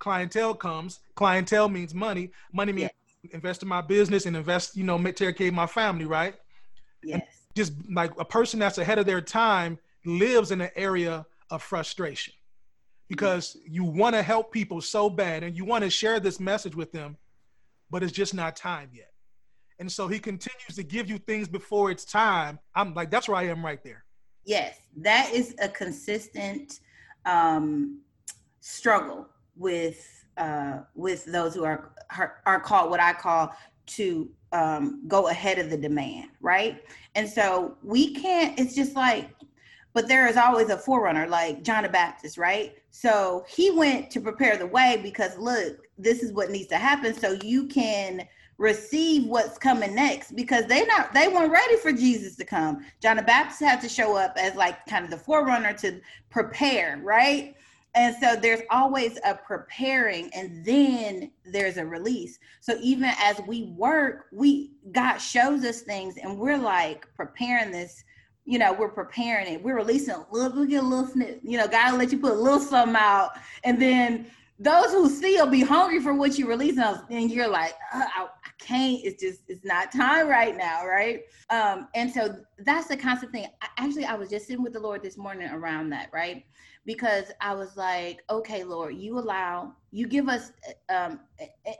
clientele 0.00 0.54
comes. 0.54 0.98
Clientele 1.14 1.68
means 1.68 1.94
money. 1.94 2.30
Money 2.52 2.72
means 2.72 2.90
yeah. 3.22 3.30
invest 3.32 3.62
in 3.62 3.68
my 3.68 3.80
business 3.80 4.26
and 4.26 4.36
invest, 4.36 4.76
you 4.76 4.82
know, 4.82 5.00
take 5.12 5.36
care 5.36 5.48
of 5.48 5.54
my 5.54 5.66
family, 5.66 6.06
right? 6.06 6.34
Yes. 7.04 7.20
And 7.20 7.22
just 7.54 7.72
like 7.92 8.10
a 8.18 8.24
person 8.24 8.58
that's 8.58 8.78
ahead 8.78 8.98
of 8.98 9.06
their 9.06 9.20
time 9.20 9.78
lives 10.04 10.50
in 10.50 10.60
an 10.60 10.70
area 10.74 11.24
of 11.50 11.62
frustration 11.62 12.34
because 13.08 13.56
you 13.66 13.84
want 13.84 14.14
to 14.14 14.22
help 14.22 14.52
people 14.52 14.80
so 14.80 15.10
bad 15.10 15.42
and 15.42 15.56
you 15.56 15.64
want 15.64 15.84
to 15.84 15.90
share 15.90 16.18
this 16.18 16.40
message 16.40 16.74
with 16.74 16.90
them, 16.92 17.16
but 17.90 18.02
it's 18.02 18.12
just 18.12 18.34
not 18.34 18.56
time 18.56 18.88
yet. 18.92 19.12
And 19.78 19.90
so 19.90 20.08
he 20.08 20.18
continues 20.18 20.76
to 20.76 20.82
give 20.82 21.08
you 21.08 21.18
things 21.18 21.48
before 21.48 21.90
it's 21.90 22.04
time. 22.04 22.58
I'm 22.74 22.94
like, 22.94 23.10
that's 23.10 23.28
where 23.28 23.36
I 23.36 23.44
am 23.44 23.64
right 23.64 23.82
there. 23.82 24.04
Yes, 24.44 24.78
that 24.98 25.30
is 25.32 25.54
a 25.60 25.68
consistent 25.68 26.80
um, 27.26 28.00
struggle 28.60 29.26
with 29.56 30.24
uh, 30.36 30.80
with 30.94 31.24
those 31.26 31.54
who 31.54 31.64
are 31.64 31.92
are 32.46 32.60
called 32.60 32.90
what 32.90 33.00
I 33.00 33.12
call 33.12 33.54
to 33.86 34.28
um, 34.52 35.02
go 35.06 35.28
ahead 35.28 35.58
of 35.58 35.70
the 35.70 35.76
demand, 35.76 36.30
right? 36.40 36.82
And 37.14 37.28
so 37.28 37.76
we 37.82 38.14
can't. 38.14 38.58
It's 38.58 38.74
just 38.74 38.94
like, 38.94 39.30
but 39.92 40.08
there 40.08 40.26
is 40.28 40.36
always 40.36 40.70
a 40.70 40.78
forerunner, 40.78 41.26
like 41.26 41.62
John 41.62 41.82
the 41.82 41.88
Baptist, 41.88 42.38
right? 42.38 42.74
So 42.90 43.44
he 43.48 43.70
went 43.70 44.10
to 44.12 44.20
prepare 44.20 44.56
the 44.56 44.66
way 44.66 45.00
because 45.02 45.36
look, 45.38 45.78
this 45.98 46.22
is 46.22 46.32
what 46.32 46.50
needs 46.50 46.68
to 46.68 46.78
happen, 46.78 47.14
so 47.14 47.36
you 47.42 47.66
can 47.66 48.26
receive 48.60 49.24
what's 49.24 49.56
coming 49.56 49.94
next 49.94 50.36
because 50.36 50.66
they 50.66 50.84
not 50.84 51.14
they 51.14 51.28
weren't 51.28 51.50
ready 51.50 51.76
for 51.76 51.92
Jesus 51.92 52.36
to 52.36 52.44
come. 52.44 52.84
John 53.00 53.16
the 53.16 53.22
Baptist 53.22 53.60
had 53.60 53.80
to 53.80 53.88
show 53.88 54.16
up 54.16 54.36
as 54.36 54.54
like 54.54 54.84
kind 54.86 55.04
of 55.04 55.10
the 55.10 55.16
forerunner 55.16 55.72
to 55.74 56.00
prepare, 56.28 57.00
right? 57.02 57.54
And 57.94 58.14
so 58.20 58.36
there's 58.36 58.60
always 58.70 59.18
a 59.24 59.34
preparing 59.34 60.30
and 60.32 60.64
then 60.64 61.32
there's 61.44 61.76
a 61.76 61.84
release. 61.84 62.38
So 62.60 62.76
even 62.80 63.10
as 63.20 63.40
we 63.46 63.64
work, 63.76 64.26
we 64.32 64.72
God 64.92 65.18
shows 65.18 65.64
us 65.64 65.80
things 65.82 66.16
and 66.16 66.38
we're 66.38 66.58
like 66.58 67.06
preparing 67.16 67.72
this, 67.72 68.04
you 68.44 68.58
know, 68.58 68.72
we're 68.72 68.90
preparing 68.90 69.52
it. 69.52 69.62
We're 69.62 69.76
releasing 69.76 70.14
a 70.14 70.26
little, 70.30 70.60
we 70.60 70.68
get 70.68 70.84
a 70.84 70.86
little 70.86 71.06
snip, 71.06 71.40
you 71.42 71.58
know, 71.58 71.66
God 71.66 71.98
let 71.98 72.12
you 72.12 72.18
put 72.18 72.32
a 72.32 72.40
little 72.40 72.60
something 72.60 72.96
out. 72.96 73.30
And 73.64 73.80
then 73.82 74.26
those 74.60 74.92
who 74.92 75.08
see 75.08 75.36
will 75.36 75.48
be 75.48 75.62
hungry 75.62 76.00
for 76.00 76.14
what 76.14 76.38
you 76.38 76.46
release 76.46 76.78
and 76.78 77.30
you're 77.30 77.48
like, 77.48 77.74
uh, 77.92 78.04
I, 78.04 78.22
I, 78.24 78.50
can't, 78.60 79.00
it's 79.02 79.20
just, 79.20 79.40
it's 79.48 79.64
not 79.64 79.90
time 79.90 80.28
right 80.28 80.56
now. 80.56 80.86
Right. 80.86 81.22
Um, 81.48 81.88
and 81.96 82.08
so 82.12 82.36
that's 82.58 82.86
the 82.86 82.96
constant 82.96 83.32
thing. 83.32 83.46
I, 83.62 83.68
actually, 83.78 84.04
I 84.04 84.14
was 84.14 84.28
just 84.28 84.46
sitting 84.46 84.62
with 84.62 84.74
the 84.74 84.80
Lord 84.80 85.02
this 85.02 85.16
morning 85.16 85.48
around 85.48 85.90
that. 85.90 86.10
Right 86.12 86.44
because 86.90 87.30
I 87.40 87.54
was 87.54 87.76
like, 87.76 88.24
okay, 88.28 88.64
Lord, 88.64 88.96
you 88.96 89.16
allow, 89.16 89.74
you 89.92 90.08
give 90.08 90.28
us, 90.28 90.50
um, 90.88 91.20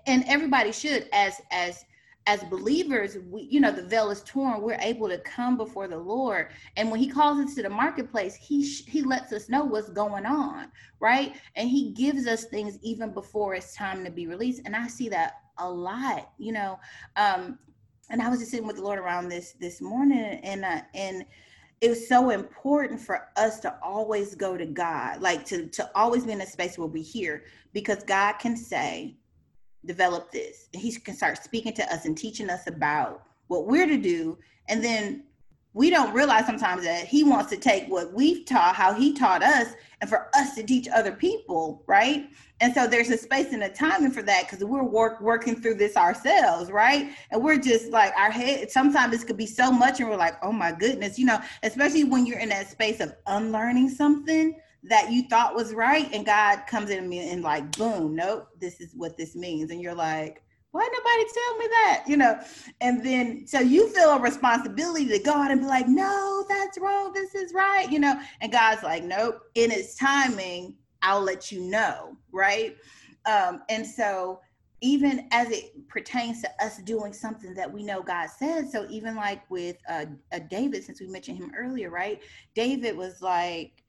and 0.06 0.22
everybody 0.28 0.70
should, 0.70 1.08
as 1.12 1.40
as 1.50 1.84
as 2.28 2.44
believers, 2.44 3.18
we, 3.28 3.42
you 3.50 3.58
know, 3.58 3.72
the 3.72 3.82
veil 3.82 4.10
is 4.10 4.22
torn. 4.22 4.60
We're 4.60 4.78
able 4.80 5.08
to 5.08 5.18
come 5.18 5.56
before 5.56 5.88
the 5.88 5.98
Lord, 5.98 6.50
and 6.76 6.92
when 6.92 7.00
He 7.00 7.08
calls 7.08 7.44
us 7.44 7.56
to 7.56 7.62
the 7.64 7.68
marketplace, 7.68 8.36
He 8.36 8.64
He 8.64 9.02
lets 9.02 9.32
us 9.32 9.48
know 9.48 9.64
what's 9.64 9.90
going 9.90 10.26
on, 10.26 10.70
right? 11.00 11.34
And 11.56 11.68
He 11.68 11.90
gives 11.90 12.28
us 12.28 12.44
things 12.44 12.78
even 12.80 13.12
before 13.12 13.56
it's 13.56 13.74
time 13.74 14.04
to 14.04 14.12
be 14.12 14.28
released. 14.28 14.62
And 14.64 14.76
I 14.76 14.86
see 14.86 15.08
that 15.08 15.40
a 15.58 15.68
lot, 15.68 16.30
you 16.38 16.52
know. 16.52 16.78
Um, 17.16 17.58
and 18.10 18.22
I 18.22 18.28
was 18.28 18.38
just 18.38 18.52
sitting 18.52 18.66
with 18.66 18.76
the 18.76 18.82
Lord 18.82 19.00
around 19.00 19.28
this 19.28 19.56
this 19.58 19.80
morning, 19.80 20.38
and 20.44 20.64
uh, 20.64 20.82
and 20.94 21.24
it 21.80 21.88
was 21.88 22.08
so 22.08 22.30
important 22.30 23.00
for 23.00 23.28
us 23.36 23.58
to 23.60 23.74
always 23.82 24.34
go 24.34 24.56
to 24.56 24.66
God, 24.66 25.22
like 25.22 25.46
to, 25.46 25.66
to 25.68 25.90
always 25.94 26.26
be 26.26 26.32
in 26.32 26.40
a 26.42 26.46
space 26.46 26.76
where 26.76 26.86
we 26.86 27.00
hear, 27.00 27.44
because 27.72 28.02
God 28.02 28.34
can 28.34 28.56
say, 28.56 29.16
develop 29.86 30.30
this. 30.30 30.68
And 30.74 30.82
he 30.82 30.92
can 30.92 31.14
start 31.14 31.42
speaking 31.42 31.72
to 31.74 31.92
us 31.92 32.04
and 32.04 32.16
teaching 32.16 32.50
us 32.50 32.66
about 32.66 33.22
what 33.48 33.66
we're 33.66 33.86
to 33.86 33.96
do. 33.96 34.38
And 34.68 34.84
then 34.84 35.24
we 35.72 35.88
don't 35.88 36.12
realize 36.12 36.46
sometimes 36.46 36.84
that 36.84 37.06
he 37.06 37.22
wants 37.22 37.50
to 37.50 37.56
take 37.56 37.86
what 37.86 38.12
we've 38.12 38.44
taught, 38.44 38.74
how 38.74 38.92
he 38.92 39.12
taught 39.12 39.42
us, 39.42 39.68
and 40.00 40.10
for 40.10 40.28
us 40.34 40.54
to 40.56 40.64
teach 40.64 40.88
other 40.88 41.12
people, 41.12 41.84
right? 41.86 42.28
And 42.60 42.74
so 42.74 42.86
there's 42.86 43.10
a 43.10 43.16
space 43.16 43.52
and 43.52 43.62
a 43.62 43.68
timing 43.68 44.10
for 44.10 44.22
that 44.22 44.48
because 44.48 44.64
we're 44.64 44.82
work 44.82 45.20
working 45.20 45.60
through 45.60 45.74
this 45.74 45.96
ourselves, 45.96 46.70
right? 46.72 47.12
And 47.30 47.42
we're 47.42 47.58
just 47.58 47.90
like 47.90 48.12
our 48.16 48.30
head. 48.30 48.70
Sometimes 48.70 49.12
this 49.12 49.24
could 49.24 49.36
be 49.36 49.46
so 49.46 49.70
much, 49.70 50.00
and 50.00 50.08
we're 50.08 50.16
like, 50.16 50.36
oh 50.42 50.52
my 50.52 50.72
goodness, 50.72 51.18
you 51.18 51.26
know, 51.26 51.40
especially 51.62 52.04
when 52.04 52.26
you're 52.26 52.40
in 52.40 52.48
that 52.48 52.68
space 52.68 53.00
of 53.00 53.14
unlearning 53.26 53.90
something 53.90 54.58
that 54.82 55.12
you 55.12 55.28
thought 55.28 55.54
was 55.54 55.72
right, 55.72 56.12
and 56.12 56.26
God 56.26 56.62
comes 56.66 56.90
in 56.90 57.12
and 57.12 57.42
like, 57.42 57.76
boom, 57.76 58.16
nope, 58.16 58.48
this 58.58 58.80
is 58.80 58.92
what 58.96 59.16
this 59.16 59.36
means, 59.36 59.70
and 59.70 59.80
you're 59.80 59.94
like 59.94 60.42
why 60.72 60.88
nobody 60.92 61.30
tell 61.32 61.56
me 61.58 61.66
that? 61.66 62.04
You 62.06 62.16
know 62.16 62.40
and 62.80 63.04
then 63.04 63.46
so 63.46 63.60
you 63.60 63.88
feel 63.88 64.10
a 64.10 64.20
responsibility 64.20 65.06
to 65.08 65.18
go 65.18 65.32
out 65.32 65.50
and 65.50 65.60
be 65.60 65.66
like 65.66 65.88
no 65.88 66.44
that's 66.48 66.78
wrong. 66.78 67.12
This 67.12 67.34
is 67.34 67.52
right 67.54 67.90
you 67.90 67.98
know? 67.98 68.20
And 68.40 68.52
god's 68.52 68.82
like 68.82 69.04
nope. 69.04 69.40
In 69.54 69.70
its 69.70 69.94
timing 69.96 70.76
i'll 71.02 71.22
let 71.22 71.50
you 71.50 71.62
know 71.62 72.16
right? 72.32 72.76
Um 73.26 73.62
and 73.68 73.86
so 73.86 74.40
even 74.82 75.28
as 75.30 75.50
it 75.50 75.86
pertains 75.88 76.40
to 76.40 76.48
us 76.64 76.78
doing 76.78 77.12
something 77.12 77.52
that 77.54 77.70
we 77.70 77.82
know 77.82 78.02
god 78.02 78.30
said 78.30 78.70
so 78.70 78.86
even 78.88 79.14
like 79.14 79.48
with 79.50 79.76
uh, 79.90 80.06
uh 80.32 80.38
david 80.48 80.82
since 80.82 81.00
we 81.00 81.06
mentioned 81.06 81.36
him 81.36 81.52
earlier 81.56 81.90
right? 81.90 82.20
David 82.54 82.96
was 82.96 83.20
like 83.20 83.82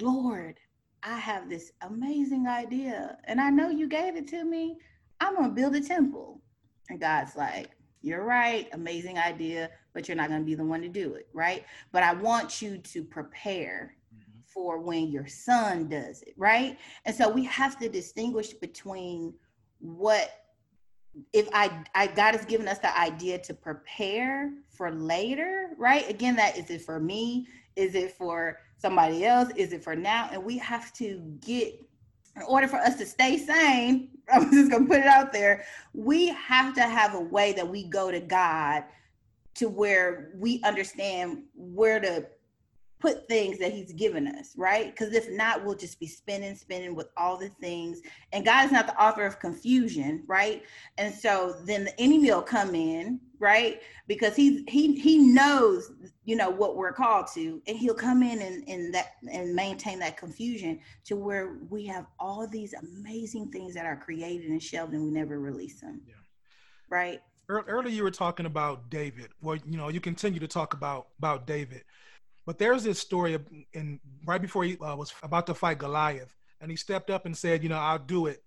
lord 0.00 0.58
i 1.02 1.16
have 1.16 1.48
this 1.48 1.72
amazing 1.82 2.46
idea 2.48 3.16
and 3.24 3.40
i 3.40 3.48
know 3.48 3.70
you 3.70 3.88
gave 3.88 4.16
it 4.16 4.26
to 4.26 4.44
me 4.44 4.76
I'm 5.20 5.34
gonna 5.34 5.50
build 5.50 5.74
a 5.74 5.80
temple. 5.80 6.40
And 6.88 7.00
God's 7.00 7.36
like, 7.36 7.70
You're 8.02 8.24
right, 8.24 8.68
amazing 8.72 9.18
idea, 9.18 9.70
but 9.92 10.08
you're 10.08 10.16
not 10.16 10.28
gonna 10.28 10.44
be 10.44 10.54
the 10.54 10.64
one 10.64 10.82
to 10.82 10.88
do 10.88 11.14
it, 11.14 11.28
right? 11.32 11.64
But 11.92 12.02
I 12.02 12.14
want 12.14 12.62
you 12.62 12.78
to 12.78 13.04
prepare 13.04 13.96
mm-hmm. 14.14 14.40
for 14.46 14.80
when 14.80 15.08
your 15.08 15.26
son 15.26 15.88
does 15.88 16.22
it, 16.22 16.34
right? 16.36 16.78
And 17.04 17.14
so 17.14 17.28
we 17.28 17.44
have 17.44 17.78
to 17.80 17.88
distinguish 17.88 18.52
between 18.52 19.34
what 19.78 20.30
if 21.32 21.48
I, 21.52 21.84
I 21.94 22.08
God 22.08 22.34
has 22.34 22.44
given 22.44 22.68
us 22.68 22.78
the 22.78 22.96
idea 22.98 23.38
to 23.38 23.54
prepare 23.54 24.52
for 24.68 24.90
later, 24.92 25.70
right? 25.78 26.08
Again, 26.08 26.36
that 26.36 26.58
is 26.58 26.70
it 26.70 26.82
for 26.82 27.00
me? 27.00 27.46
Is 27.74 27.94
it 27.94 28.12
for 28.12 28.58
somebody 28.78 29.24
else? 29.24 29.50
Is 29.56 29.72
it 29.72 29.82
for 29.82 29.96
now? 29.96 30.28
And 30.32 30.44
we 30.44 30.58
have 30.58 30.92
to 30.94 31.18
get 31.40 31.74
in 32.36 32.42
order 32.42 32.68
for 32.68 32.76
us 32.76 32.96
to 32.96 33.06
stay 33.06 33.38
sane, 33.38 34.10
I'm 34.32 34.50
just 34.50 34.70
gonna 34.70 34.86
put 34.86 34.98
it 34.98 35.06
out 35.06 35.32
there, 35.32 35.64
we 35.94 36.28
have 36.28 36.74
to 36.74 36.82
have 36.82 37.14
a 37.14 37.20
way 37.20 37.52
that 37.52 37.68
we 37.68 37.84
go 37.84 38.10
to 38.10 38.20
God 38.20 38.84
to 39.54 39.68
where 39.68 40.30
we 40.34 40.60
understand 40.64 41.44
where 41.54 42.00
to 42.00 42.26
put 42.98 43.28
things 43.28 43.58
that 43.58 43.72
he's 43.72 43.92
given 43.92 44.26
us, 44.26 44.54
right? 44.56 44.86
Because 44.86 45.12
if 45.12 45.30
not, 45.30 45.64
we'll 45.64 45.76
just 45.76 46.00
be 46.00 46.06
spinning, 46.06 46.54
spinning 46.54 46.94
with 46.94 47.08
all 47.16 47.36
the 47.36 47.48
things. 47.48 48.00
And 48.32 48.44
God 48.44 48.64
is 48.64 48.72
not 48.72 48.86
the 48.86 49.00
author 49.00 49.24
of 49.24 49.38
confusion, 49.38 50.22
right? 50.26 50.62
And 50.96 51.14
so 51.14 51.56
then 51.64 51.84
the 51.84 52.00
enemy 52.00 52.30
will 52.30 52.42
come 52.42 52.74
in, 52.74 53.20
right? 53.38 53.82
Because 54.06 54.34
he's 54.34 54.62
he 54.66 54.98
he 54.98 55.18
knows, 55.18 55.92
you 56.24 56.36
know, 56.36 56.48
what 56.48 56.76
we're 56.76 56.92
called 56.92 57.26
to, 57.34 57.60
and 57.66 57.76
he'll 57.76 57.94
come 57.94 58.22
in 58.22 58.40
and, 58.40 58.66
and 58.66 58.94
that 58.94 59.12
and 59.30 59.54
maintain 59.54 59.98
that 59.98 60.16
confusion 60.16 60.80
to 61.04 61.16
where 61.16 61.58
we 61.68 61.84
have 61.86 62.06
all 62.18 62.46
these 62.46 62.72
amazing 62.72 63.50
things 63.50 63.74
that 63.74 63.84
are 63.84 63.96
created 63.96 64.50
and 64.50 64.62
shelved 64.62 64.94
and 64.94 65.04
we 65.04 65.10
never 65.10 65.38
release 65.38 65.80
them. 65.80 66.00
Yeah. 66.06 66.14
Right. 66.88 67.20
Earlier 67.48 67.94
you 67.94 68.02
were 68.02 68.10
talking 68.10 68.46
about 68.46 68.90
David. 68.90 69.28
Well, 69.40 69.56
you 69.64 69.76
know, 69.76 69.88
you 69.88 70.00
continue 70.00 70.40
to 70.40 70.48
talk 70.48 70.74
about 70.74 71.08
about 71.18 71.46
David 71.46 71.84
but 72.46 72.58
there's 72.58 72.84
this 72.84 72.98
story 72.98 73.38
in 73.72 74.00
right 74.24 74.40
before 74.40 74.64
he 74.64 74.78
uh, 74.78 74.96
was 74.96 75.12
about 75.22 75.46
to 75.48 75.54
fight 75.54 75.78
Goliath, 75.78 76.34
and 76.60 76.70
he 76.70 76.76
stepped 76.76 77.10
up 77.10 77.26
and 77.26 77.36
said, 77.36 77.62
"You 77.62 77.68
know, 77.68 77.78
I'll 77.78 77.98
do 77.98 78.26
it." 78.26 78.42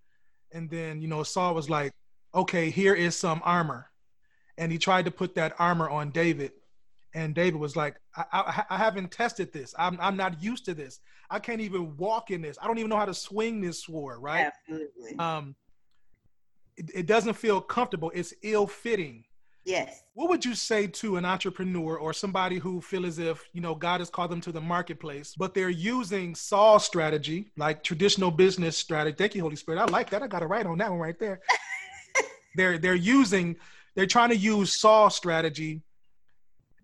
And 0.52 0.70
then, 0.70 1.02
you 1.02 1.08
know, 1.08 1.22
Saul 1.24 1.54
was 1.54 1.70
like, 1.70 1.92
"Okay, 2.34 2.70
here 2.70 2.96
is 2.96 3.16
some 3.16 3.42
armor," 3.44 3.90
and 4.58 4.72
he 4.72 4.78
tried 4.78 5.06
to 5.06 5.12
put 5.12 5.36
that 5.36 5.54
armor 5.60 5.90
on 5.90 6.12
David, 6.12 6.54
and 7.14 7.34
David 7.34 7.60
was 7.60 7.76
like, 7.76 7.96
I, 8.16 8.24
I, 8.32 8.64
I, 8.72 8.78
haven't 8.78 9.12
tested 9.12 9.52
this. 9.52 9.74
I'm, 9.78 9.98
I'm 10.00 10.16
not 10.16 10.42
used 10.44 10.66
to 10.66 10.74
this. 10.74 11.00
I 11.30 11.40
can't 11.40 11.62
even 11.62 11.98
walk 11.98 12.32
in 12.32 12.42
this. 12.42 12.58
I 12.62 12.68
don't 12.68 12.78
even 12.78 12.90
know 12.90 12.98
how 12.98 13.06
to 13.06 13.14
swing 13.14 13.62
this 13.62 13.84
sword, 13.84 14.22
right? 14.22 14.52
Absolutely. 14.68 15.18
Um, 15.18 15.56
it, 16.78 16.92
it 16.94 17.06
doesn't 17.08 17.34
feel 17.34 17.62
comfortable. 17.62 18.12
It's 18.14 18.34
ill 18.44 18.68
fitting. 18.68 19.24
Yes. 19.65 20.04
What 20.13 20.30
would 20.30 20.45
you 20.45 20.56
say 20.56 20.88
to 20.88 21.17
an 21.17 21.26
entrepreneur 21.26 21.98
or 21.98 22.13
somebody 22.13 22.58
who 22.58 22.82
feel 22.82 23.06
as 23.06 23.19
if, 23.19 23.48
you 23.54 23.62
know, 23.62 23.76
God 23.76 24.00
has 24.00 24.10
called 24.10 24.32
them 24.32 24.41
to 24.41 24.52
the 24.52 24.62
marketplace, 24.62 25.36
but 25.38 25.54
they're 25.54 25.69
using 25.69 26.34
Saul 26.34 26.80
strategy, 26.80 27.52
like 27.58 27.84
traditional 27.84 28.32
business 28.32 28.78
strategy. 28.78 29.15
Thank 29.17 29.36
you, 29.36 29.41
Holy 29.41 29.56
Spirit. 29.56 29.80
I 29.80 29.86
like 29.86 30.10
that. 30.10 30.24
I 30.24 30.28
got 30.28 30.43
it 30.43 30.48
right 30.48 30.65
on 30.65 30.78
that 30.80 30.89
one 30.89 31.00
right 31.00 31.19
there. 31.19 31.41
they're 32.56 32.78
they're 32.78 32.95
using, 32.95 33.58
they're 33.95 34.08
trying 34.08 34.30
to 34.30 34.38
use 34.38 34.80
Saul 34.80 35.10
strategy 35.10 35.84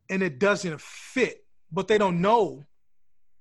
and 0.10 0.22
it 0.22 0.40
doesn't 0.40 0.80
fit, 0.82 1.44
but 1.72 1.88
they 1.88 1.98
don't 1.98 2.22
know 2.22 2.64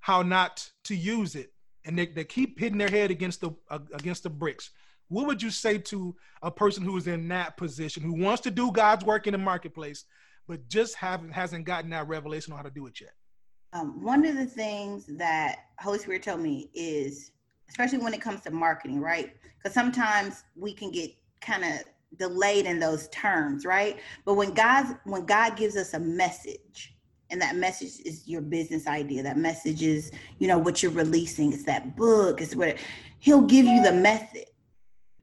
how 0.01 0.23
not 0.23 0.68
to 0.85 0.94
use 0.94 1.35
it. 1.35 1.53
And 1.85 1.99
they, 1.99 2.07
they 2.07 2.25
keep 2.25 2.59
hitting 2.59 2.79
their 2.79 2.88
head 2.88 3.11
against 3.11 3.42
the 3.42 3.51
uh, 3.68 3.81
against 3.92 4.23
the 4.23 4.31
bricks 4.31 4.70
what 5.09 5.27
would 5.27 5.43
you 5.43 5.51
say 5.51 5.79
to 5.79 6.14
a 6.43 6.51
person 6.51 6.85
who 6.85 6.97
is 6.97 7.07
in 7.07 7.29
that 7.29 7.57
position 7.57 8.03
who 8.03 8.14
wants 8.14 8.43
to 8.43 8.51
do 8.51 8.71
God's 8.71 9.05
work 9.05 9.27
in 9.27 9.33
the 9.33 9.38
marketplace, 9.38 10.05
but 10.47 10.69
just 10.69 10.95
haven't 10.97 11.33
hasn't 11.33 11.64
gotten 11.64 11.90
that 11.90 12.09
revelation 12.09 12.53
on 12.53 12.59
how 12.59 12.64
to 12.64 12.71
do 12.71 12.87
it 12.87 13.01
yet? 13.01 13.12
Um, 13.73 14.03
one 14.03 14.25
of 14.25 14.37
the 14.37 14.47
things 14.47 15.07
that 15.19 15.57
Holy 15.81 15.99
Spirit 15.99 16.23
told 16.23 16.40
me 16.40 16.71
is, 16.75 17.33
especially 17.69 17.99
when 17.99 18.14
it 18.14 18.21
comes 18.21 18.43
to 18.43 18.51
marketing, 18.51 19.01
right? 19.01 19.35
Because 19.59 19.75
sometimes 19.75 20.45
we 20.55 20.73
can 20.73 20.90
get 20.90 21.11
kind 21.40 21.64
of 21.64 21.81
delayed 22.19 22.67
in 22.67 22.79
those 22.79 23.09
terms, 23.09 23.64
right? 23.64 23.99
But 24.25 24.35
when 24.35 24.55
God's 24.55 24.95
when 25.05 25.27
God 25.27 25.57
gives 25.57 25.77
us 25.77 25.95
a 25.95 25.99
message, 25.99 26.95
and 27.31 27.40
that 27.43 27.57
message 27.57 28.01
is 28.05 28.29
your 28.29 28.43
business 28.43 28.87
idea, 28.87 29.23
that 29.23 29.38
message 29.38 29.83
is 29.83 30.12
you 30.38 30.49
know 30.49 30.59
what 30.59 30.83
you're 30.83 30.93
releasing, 30.93 31.53
it's 31.53 31.64
that 31.64 31.97
book, 31.97 32.40
it's 32.40 32.55
what 32.55 32.77
He'll 33.19 33.43
give 33.43 33.67
you 33.67 33.83
the 33.83 33.93
method 33.93 34.45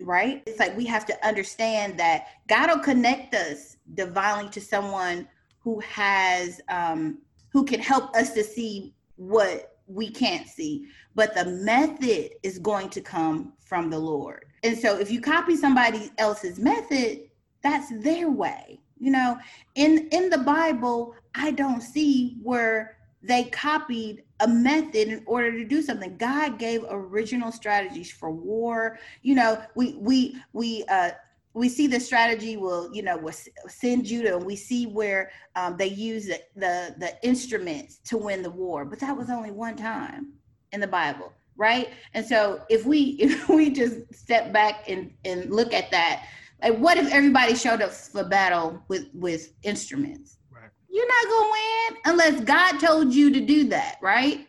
right? 0.02 0.44
It's 0.46 0.60
like 0.60 0.76
we 0.76 0.86
have 0.86 1.06
to 1.08 1.28
understand 1.28 1.98
that 2.00 2.28
God 2.48 2.70
will 2.70 2.80
connect 2.80 3.34
us 3.34 3.78
divinely 3.94 4.50
to 4.52 4.62
someone 4.62 5.28
who 5.60 5.80
has 5.82 6.62
um 6.70 7.20
who 7.52 7.66
can 7.66 7.80
help 7.80 8.16
us 8.16 8.34
to 8.34 8.44
see 8.44 8.94
what 9.18 9.78
we 9.88 10.10
can't 10.10 10.48
see. 10.48 10.88
But 11.16 11.36
the 11.36 11.46
method 11.46 12.32
is 12.44 12.60
going 12.60 12.90
to 12.90 13.02
come 13.02 13.54
from 13.60 13.90
the 13.90 14.00
Lord. 14.00 14.46
And 14.64 14.78
so 14.78 14.98
if 14.98 15.12
you 15.12 15.20
copy 15.22 15.56
somebody 15.56 16.12
else's 16.18 16.60
method, 16.60 17.30
that's 17.62 17.92
their 18.02 18.30
way. 18.30 18.80
You 19.00 19.12
know, 19.12 19.38
in 19.76 20.08
in 20.12 20.30
the 20.30 20.38
Bible, 20.38 21.16
I 21.36 21.52
don't 21.52 21.82
see 21.82 22.38
where 22.44 22.98
they 23.24 23.46
copied 23.46 24.24
a 24.40 24.48
method 24.48 25.08
in 25.08 25.24
order 25.26 25.52
to 25.52 25.64
do 25.64 25.82
something. 25.82 26.18
God 26.18 26.58
gave 26.58 26.84
original 26.90 27.52
strategies 27.52 28.12
for 28.12 28.32
war. 28.32 28.98
You 29.22 29.36
know, 29.36 29.62
we 29.76 29.94
we 30.00 30.36
we 30.54 30.84
uh 30.90 31.12
we 31.54 31.68
see 31.68 31.88
the 31.88 32.00
strategy 32.00 32.58
will 32.58 32.94
you 32.94 33.04
know 33.04 33.18
will 33.18 33.34
send 33.68 34.06
Judah 34.06 34.38
and 34.38 34.46
we 34.46 34.56
see 34.56 34.86
where 34.86 35.32
um, 35.56 35.78
they 35.78 35.88
use 35.88 36.28
the, 36.28 36.42
the 36.56 36.96
the 36.98 37.14
instruments 37.24 38.00
to 38.06 38.18
win 38.18 38.42
the 38.42 38.50
war 38.50 38.86
but 38.86 39.00
that 39.00 39.16
was 39.16 39.30
only 39.30 39.52
one 39.52 39.76
time 39.76 40.34
in 40.72 40.80
the 40.80 40.88
bible 40.88 41.34
right 41.58 41.90
and 42.14 42.26
so 42.26 42.62
if 42.70 42.86
we 42.86 43.00
if 43.20 43.50
we 43.50 43.70
just 43.70 44.14
step 44.14 44.54
back 44.54 44.90
and 44.90 45.12
and 45.26 45.52
look 45.52 45.74
at 45.74 45.92
that 45.92 46.26
like 46.64 46.78
what 46.78 46.98
if 46.98 47.12
everybody 47.12 47.56
showed 47.56 47.82
up 47.82 47.92
for 47.92 48.24
battle 48.24 48.82
with 48.88 49.08
with 49.14 49.54
instruments 49.64 50.38
you're 50.92 51.08
not 51.08 51.30
gonna 51.30 51.52
win 51.52 51.98
unless 52.06 52.42
God 52.42 52.80
told 52.80 53.14
you 53.14 53.32
to 53.32 53.40
do 53.40 53.70
that, 53.70 53.98
right? 54.02 54.48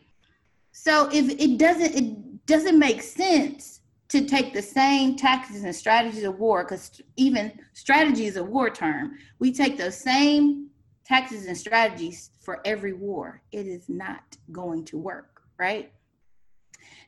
So 0.72 1.08
if 1.12 1.28
it 1.30 1.58
doesn't, 1.58 1.94
it 1.94 2.46
doesn't 2.46 2.78
make 2.78 3.02
sense 3.02 3.80
to 4.08 4.26
take 4.26 4.52
the 4.52 4.60
same 4.60 5.16
tactics 5.16 5.62
and 5.62 5.74
strategies 5.74 6.24
of 6.24 6.38
war, 6.38 6.64
because 6.64 7.00
even 7.16 7.52
strategy 7.72 8.26
is 8.26 8.36
a 8.36 8.44
war 8.44 8.68
term. 8.68 9.16
We 9.38 9.52
take 9.52 9.78
those 9.78 9.96
same 9.96 10.68
tactics 11.04 11.46
and 11.46 11.56
strategies 11.56 12.30
for 12.40 12.60
every 12.64 12.92
war. 12.92 13.42
It 13.52 13.66
is 13.66 13.88
not 13.88 14.36
going 14.50 14.84
to 14.86 14.98
work, 14.98 15.42
right? 15.58 15.92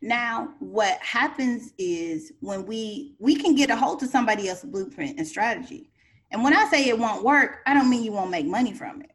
Now, 0.01 0.55
what 0.61 0.99
happens 1.01 1.73
is 1.79 2.33
when 2.40 2.66
we 2.66 3.16
we 3.18 3.35
can 3.37 3.55
get 3.55 3.70
a 3.70 3.77
hold 3.77 4.03
of 4.03 4.09
somebody 4.09 4.49
else's 4.49 4.70
blueprint 4.70 5.18
and 5.18 5.27
strategy. 5.27 5.90
And 6.31 6.42
when 6.42 6.55
I 6.55 6.66
say 6.68 6.88
it 6.88 6.99
won't 6.99 7.25
work, 7.25 7.59
I 7.66 7.75
don't 7.75 7.90
mean 7.90 8.03
you 8.03 8.12
won't 8.12 8.31
make 8.31 8.47
money 8.47 8.73
from 8.73 9.03
it. 9.03 9.11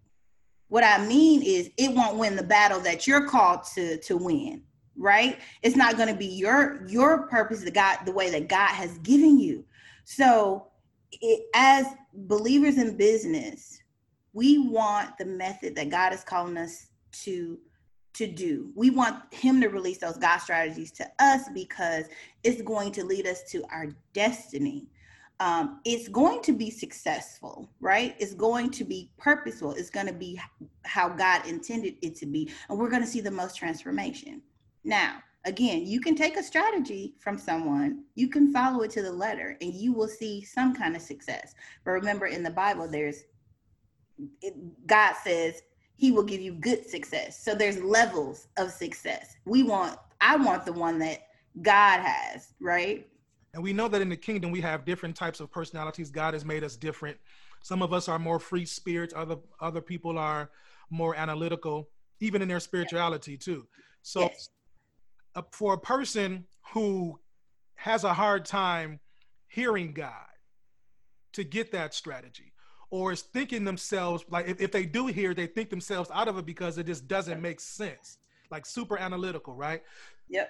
What 0.70 0.84
I 0.84 1.06
mean 1.06 1.42
is 1.44 1.70
it 1.78 1.94
won't 1.94 2.18
win 2.18 2.36
the 2.36 2.44
battle 2.44 2.80
that 2.82 3.08
you're 3.08 3.28
called 3.28 3.64
to 3.76 3.98
to 3.98 4.18
win, 4.18 4.64
right? 4.96 5.40
It's 5.62 5.76
not 5.76 5.98
going 5.98 6.10
to 6.10 6.16
be 6.16 6.28
your 6.28 6.86
your 6.88 7.28
purpose, 7.28 7.64
the 7.64 7.72
God, 7.72 7.98
the 8.06 8.12
way 8.12 8.30
that 8.32 8.48
God 8.48 8.70
has 8.70 8.98
given 9.00 9.40
you. 9.40 9.66
So, 10.06 10.68
it, 11.12 11.48
as 11.56 11.86
believers 12.14 12.78
in 12.78 12.98
business, 12.98 13.82
we 14.34 14.70
want 14.70 15.18
the 15.18 15.26
method 15.26 15.76
that 15.76 15.90
God 15.90 16.14
is 16.14 16.24
calling 16.24 16.58
us 16.58 16.88
to 17.24 17.60
to 18.14 18.28
do. 18.28 18.72
We 18.76 18.90
want 18.90 19.34
him 19.34 19.62
to 19.62 19.68
release 19.70 20.00
those 20.00 20.18
God 20.18 20.38
strategies 20.40 20.92
to 20.94 21.08
us 21.20 21.44
because 21.54 22.06
it's 22.44 22.62
going 22.62 22.92
to 22.94 23.06
lead 23.06 23.26
us 23.26 23.44
to 23.52 23.64
our 23.72 23.88
destiny 24.14 24.88
um, 25.40 25.80
it's 25.86 26.10
going 26.10 26.42
to 26.44 26.52
be 26.52 26.70
successful, 26.70 27.70
right? 27.80 28.16
It's 28.20 28.34
going 28.34 28.72
to 28.72 28.84
be 28.84 29.12
purposeful. 29.18 29.72
It's 29.72 29.90
going 29.90 30.08
to 30.08 30.14
be 30.14 30.40
how 30.84 31.10
God 31.10 31.48
intended 31.48 31.96
it 32.02 32.16
to 32.18 32.26
be. 32.26 32.52
And 32.70 32.78
we're 32.78 32.90
going 32.90 33.02
to 33.02 33.08
see 33.08 33.22
the 33.22 33.32
most 33.32 33.56
transformation. 33.56 34.42
Now, 34.84 35.24
again, 35.46 35.86
you 35.86 36.02
can 36.02 36.16
take 36.16 36.38
a 36.38 36.44
strategy 36.44 37.16
from 37.20 37.38
someone, 37.38 38.04
you 38.16 38.28
can 38.28 38.52
follow 38.52 38.82
it 38.82 38.92
to 38.92 39.02
the 39.02 39.12
letter, 39.12 39.58
and 39.62 39.74
you 39.74 39.94
will 39.94 40.08
see 40.08 40.44
some 40.44 40.76
kind 40.76 40.96
of 40.96 41.02
success. 41.02 41.56
But 41.86 41.92
remember, 41.92 42.28
in 42.28 42.44
the 42.44 42.52
Bible, 42.52 42.88
there's 42.88 43.24
it, 44.42 44.54
God 44.88 45.14
says 45.24 45.62
He 45.96 46.12
will 46.12 46.24
give 46.24 46.42
you 46.42 46.54
good 46.54 46.86
success. 46.86 47.42
So 47.42 47.56
there's 47.56 47.82
levels 47.82 48.48
of 48.58 48.72
success. 48.72 49.38
We 49.46 49.64
want, 49.64 49.98
I 50.20 50.36
want 50.36 50.66
the 50.66 50.74
one 50.74 51.00
that 51.00 51.28
God 51.62 52.02
has, 52.02 52.54
right? 52.60 53.08
And 53.54 53.64
we 53.64 53.74
know 53.74 53.88
that 53.88 54.02
in 54.02 54.10
the 54.10 54.18
kingdom 54.18 54.52
we 54.52 54.62
have 54.62 54.86
different 54.86 55.16
types 55.16 55.40
of 55.40 55.52
personalities. 55.52 56.10
God 56.10 56.34
has 56.34 56.46
made 56.46 56.64
us 56.64 56.76
different. 56.76 57.18
Some 57.62 57.82
of 57.82 57.94
us 57.94 58.08
are 58.08 58.20
more 58.20 58.40
free 58.40 58.66
spirits, 58.66 59.14
other 59.16 59.38
other 59.60 59.82
people 59.82 60.18
are 60.18 60.50
more 60.90 61.16
analytical, 61.16 61.90
even 62.20 62.42
in 62.42 62.48
their 62.48 62.60
spirituality 62.60 63.38
too. 63.38 63.68
So 64.02 64.22
yes. 64.22 64.50
uh, 65.36 65.42
for 65.52 65.74
a 65.74 65.80
person 65.80 66.46
who 66.74 67.20
has 67.76 68.04
a 68.04 68.14
hard 68.14 68.46
time 68.46 69.00
hearing 69.48 69.94
God 69.94 70.14
to 71.34 71.44
get 71.44 71.72
that 71.72 71.94
strategy 71.94 72.54
or 72.92 73.12
is 73.12 73.22
thinking 73.22 73.64
themselves 73.64 74.24
like 74.30 74.48
if, 74.48 74.62
if 74.62 74.72
they 74.72 74.86
do 74.86 75.08
hear 75.08 75.34
they 75.34 75.48
think 75.48 75.70
themselves 75.70 76.10
out 76.14 76.28
of 76.28 76.38
it 76.38 76.46
because 76.46 76.78
it 76.78 76.86
just 76.86 77.08
doesn't 77.08 77.42
make 77.42 77.60
sense 77.60 78.20
like 78.52 78.66
super 78.66 78.98
analytical, 78.98 79.56
right? 79.56 79.84
Yep. 80.30 80.50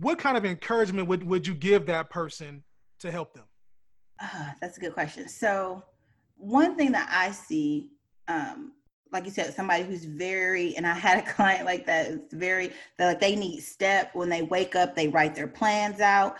What 0.00 0.18
kind 0.18 0.36
of 0.36 0.46
encouragement 0.46 1.08
would, 1.08 1.22
would 1.24 1.46
you 1.46 1.54
give 1.54 1.86
that 1.86 2.08
person 2.08 2.64
to 3.00 3.10
help 3.10 3.34
them? 3.34 3.44
Uh, 4.20 4.50
that's 4.60 4.78
a 4.78 4.80
good 4.80 4.94
question. 4.94 5.28
So, 5.28 5.84
one 6.36 6.74
thing 6.74 6.92
that 6.92 7.08
I 7.12 7.32
see, 7.32 7.90
um, 8.26 8.72
like 9.12 9.26
you 9.26 9.30
said, 9.30 9.52
somebody 9.52 9.84
who's 9.84 10.04
very, 10.04 10.74
and 10.76 10.86
I 10.86 10.94
had 10.94 11.18
a 11.18 11.32
client 11.34 11.66
like 11.66 11.84
that. 11.86 12.10
It's 12.10 12.34
very 12.34 12.72
that 12.98 13.06
like 13.08 13.20
they 13.20 13.36
need 13.36 13.60
step 13.60 14.14
when 14.14 14.30
they 14.30 14.42
wake 14.42 14.74
up, 14.74 14.96
they 14.96 15.08
write 15.08 15.34
their 15.34 15.48
plans 15.48 16.00
out. 16.00 16.36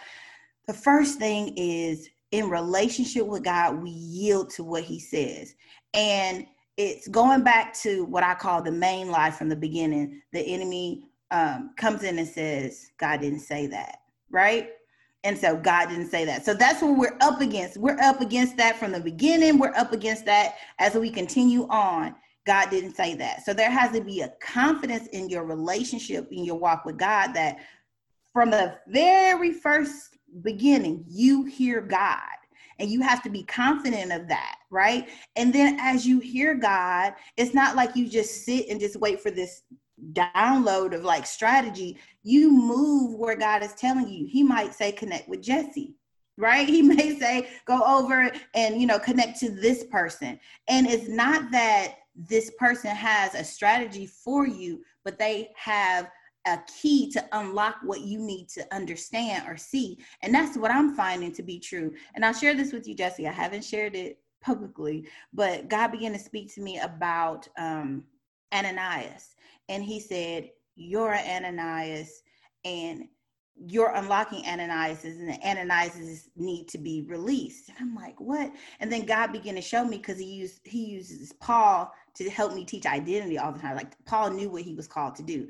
The 0.67 0.75
first 0.75 1.19
thing 1.19 1.55
is 1.57 2.09
in 2.31 2.49
relationship 2.49 3.27
with 3.27 3.45
God, 3.45 3.83
we 3.83 3.91
yield 3.91 4.51
to 4.51 4.65
what 4.65 4.85
He 4.85 5.01
says, 5.01 5.55
and 5.93 6.47
it's 6.77 7.09
going 7.09 7.43
back 7.43 7.75
to 7.81 8.05
what 8.05 8.23
I 8.23 8.35
call 8.35 8.63
the 8.63 8.73
main 8.73 9.11
lie 9.11 9.31
from 9.31 9.51
the 9.51 9.57
beginning. 9.57 10.23
The 10.33 10.41
enemy 10.41 11.03
um, 11.31 11.73
comes 11.77 12.03
in 12.03 12.19
and 12.19 12.29
says, 12.29 12.91
God 12.99 13.21
didn't 13.21 13.41
say 13.41 13.67
that, 13.69 14.01
right? 14.31 14.71
And 15.23 15.37
so 15.37 15.57
God 15.57 15.91
didn't 15.91 16.09
say 16.09 16.25
that. 16.25 16.45
So 16.45 16.55
that's 16.55 16.83
what 16.83 16.97
we're 16.97 17.17
up 17.21 17.41
against. 17.41 17.77
We're 17.77 18.01
up 18.01 18.21
against 18.21 18.57
that 18.57 18.79
from 18.79 18.93
the 18.93 19.01
beginning. 19.01 19.59
We're 19.59 19.75
up 19.75 19.93
against 19.93 20.25
that 20.27 20.57
as 20.79 20.95
we 20.95 21.11
continue 21.11 21.67
on. 21.69 22.15
God 22.47 22.71
didn't 22.71 22.95
say 22.95 23.15
that. 23.17 23.45
So 23.45 23.53
there 23.53 23.71
has 23.71 23.93
to 23.93 24.01
be 24.01 24.23
a 24.23 24.33
confidence 24.41 25.09
in 25.09 25.29
your 25.29 25.45
relationship, 25.45 26.29
in 26.33 26.45
your 26.45 26.59
walk 26.59 26.87
with 26.87 26.97
God, 26.97 27.35
that 27.35 27.59
from 28.33 28.51
the 28.51 28.79
very 28.89 29.53
first 29.53 30.17
beginning, 30.43 31.05
you 31.07 31.45
hear 31.45 31.81
God 31.81 32.21
and 32.79 32.91
you 32.91 33.03
have 33.03 33.23
to 33.23 33.31
be 33.31 33.43
confident 33.43 34.11
of 34.11 34.27
that, 34.29 34.57
right? 34.71 35.09
And 35.37 35.53
then 35.53 35.79
as 35.79 36.07
you 36.07 36.19
hear 36.19 36.55
God, 36.55 37.13
it's 37.37 37.53
not 37.53 37.77
like 37.77 37.95
you 37.95 38.09
just 38.09 38.45
sit 38.45 38.69
and 38.69 38.81
just 38.81 38.97
wait 38.97 39.21
for 39.21 39.31
this 39.31 39.63
download 40.13 40.95
of 40.95 41.05
like 41.05 41.27
strategy. 41.27 41.99
You 42.23 42.51
move 42.51 43.19
where 43.19 43.37
God 43.37 43.63
is 43.63 43.75
telling 43.75 44.09
you. 44.09 44.27
He 44.27 44.43
might 44.43 44.75
say, 44.75 44.93
connect 44.93 45.29
with 45.29 45.43
Jesse 45.43 45.95
right 46.39 46.69
he 46.77 46.81
may 46.81 47.19
say 47.19 47.49
go 47.67 47.83
over 47.83 48.31
and 48.55 48.81
you 48.81 48.87
know 48.87 49.01
connect 49.01 49.39
to 49.39 49.51
this 49.51 49.85
person 49.91 50.39
and 50.69 50.87
it's 50.87 51.09
not 51.09 51.51
that 51.51 51.97
this 52.15 52.53
person 52.57 52.95
has 52.95 53.35
a 53.35 53.43
strategy 53.43 54.07
for 54.07 54.47
you 54.47 54.81
but 55.05 55.19
they 55.19 55.51
have 55.57 56.09
a 56.47 56.59
key 56.81 57.11
to 57.13 57.25
unlock 57.33 57.77
what 57.83 58.01
you 58.01 58.19
need 58.19 58.49
to 58.49 58.75
understand 58.75 59.47
or 59.47 59.57
see. 59.57 59.99
And 60.23 60.35
that's 60.35 60.57
what 60.57 60.71
I'm 60.71 60.95
finding 60.95 61.33
to 61.33 61.43
be 61.43 61.59
true. 61.59 61.93
And 62.15 62.25
I'll 62.25 62.33
share 62.33 62.55
this 62.55 62.73
with 62.73 62.89
you, 62.89 62.95
Jesse. 62.95 63.29
I 63.29 63.33
haven't 63.33 63.65
shared 63.65 63.95
it 63.95 64.19
publicly, 64.41 65.07
but 65.35 65.69
God 65.69 65.89
began 65.89 66.13
to 66.13 66.19
speak 66.19 66.53
to 66.55 66.63
me 66.63 66.79
about 66.79 67.47
um, 67.59 68.05
Ananias. 68.53 69.35
And 69.69 69.85
he 69.85 70.01
said, 70.01 70.51
You're 70.77 71.17
Ananias, 71.17 72.23
and 72.65 73.05
you're 73.67 73.95
unlocking 73.95 74.45
Ananias, 74.47 75.05
and 75.05 75.29
the 75.29 75.39
Ananias 75.47 76.29
need 76.37 76.69
to 76.69 76.79
be 76.79 77.03
released. 77.03 77.69
And 77.69 77.77
I'm 77.81 77.95
like, 77.95 78.19
what? 78.19 78.51
And 78.81 78.91
then 78.91 79.05
God 79.05 79.33
began 79.33 79.55
to 79.57 79.61
show 79.61 79.85
me 79.85 79.99
because 79.99 80.19
he 80.19 80.25
used 80.25 80.61
he 80.65 80.87
uses 80.87 81.33
Paul 81.33 81.93
to 82.15 82.31
help 82.31 82.55
me 82.55 82.65
teach 82.65 82.87
identity 82.87 83.39
all 83.39 83.53
the 83.53 83.59
time. 83.59 83.77
Like 83.77 83.93
Paul 84.07 84.31
knew 84.31 84.49
what 84.49 84.63
he 84.63 84.75
was 84.75 84.87
called 84.87 85.15
to 85.17 85.23
do. 85.23 85.49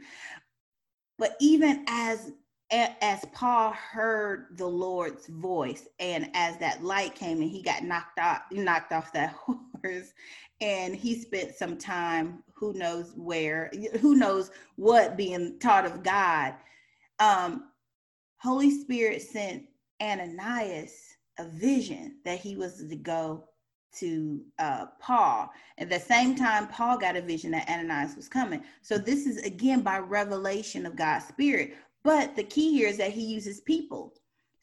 But 1.18 1.36
even 1.40 1.84
as 1.86 2.32
as 2.70 3.24
Paul 3.32 3.72
heard 3.72 4.56
the 4.56 4.66
Lord's 4.66 5.26
voice, 5.26 5.88
and 5.98 6.30
as 6.34 6.56
that 6.58 6.84
light 6.84 7.14
came 7.14 7.40
and 7.42 7.50
he 7.50 7.62
got 7.62 7.82
knocked 7.82 8.18
off, 8.18 8.42
knocked 8.52 8.92
off 8.92 9.12
that 9.12 9.30
horse, 9.82 10.12
and 10.60 10.94
he 10.94 11.20
spent 11.20 11.54
some 11.54 11.76
time, 11.76 12.42
who 12.54 12.72
knows 12.74 13.12
where, 13.16 13.70
who 14.00 14.14
knows 14.14 14.50
what, 14.76 15.16
being 15.16 15.58
taught 15.58 15.86
of 15.86 16.02
God. 16.02 16.54
Um, 17.18 17.70
Holy 18.38 18.70
Spirit 18.70 19.22
sent 19.22 19.64
Ananias 20.00 21.16
a 21.38 21.44
vision 21.44 22.16
that 22.24 22.38
he 22.38 22.56
was 22.56 22.86
to 22.86 22.96
go 22.96 23.44
to 23.98 24.40
uh, 24.58 24.86
Paul. 25.00 25.50
At 25.78 25.90
the 25.90 25.98
same 25.98 26.36
time, 26.36 26.68
Paul 26.68 26.98
got 26.98 27.16
a 27.16 27.20
vision 27.22 27.50
that 27.52 27.68
Ananias 27.68 28.14
was 28.14 28.28
coming. 28.28 28.62
So 28.82 28.98
this 28.98 29.26
is 29.26 29.38
again 29.38 29.80
by 29.80 29.98
revelation 29.98 30.86
of 30.86 30.96
God's 30.96 31.26
Spirit. 31.26 31.74
But 32.02 32.36
the 32.36 32.44
key 32.44 32.72
here 32.72 32.88
is 32.88 32.96
that 32.98 33.12
he 33.12 33.24
uses 33.24 33.60
people. 33.60 34.14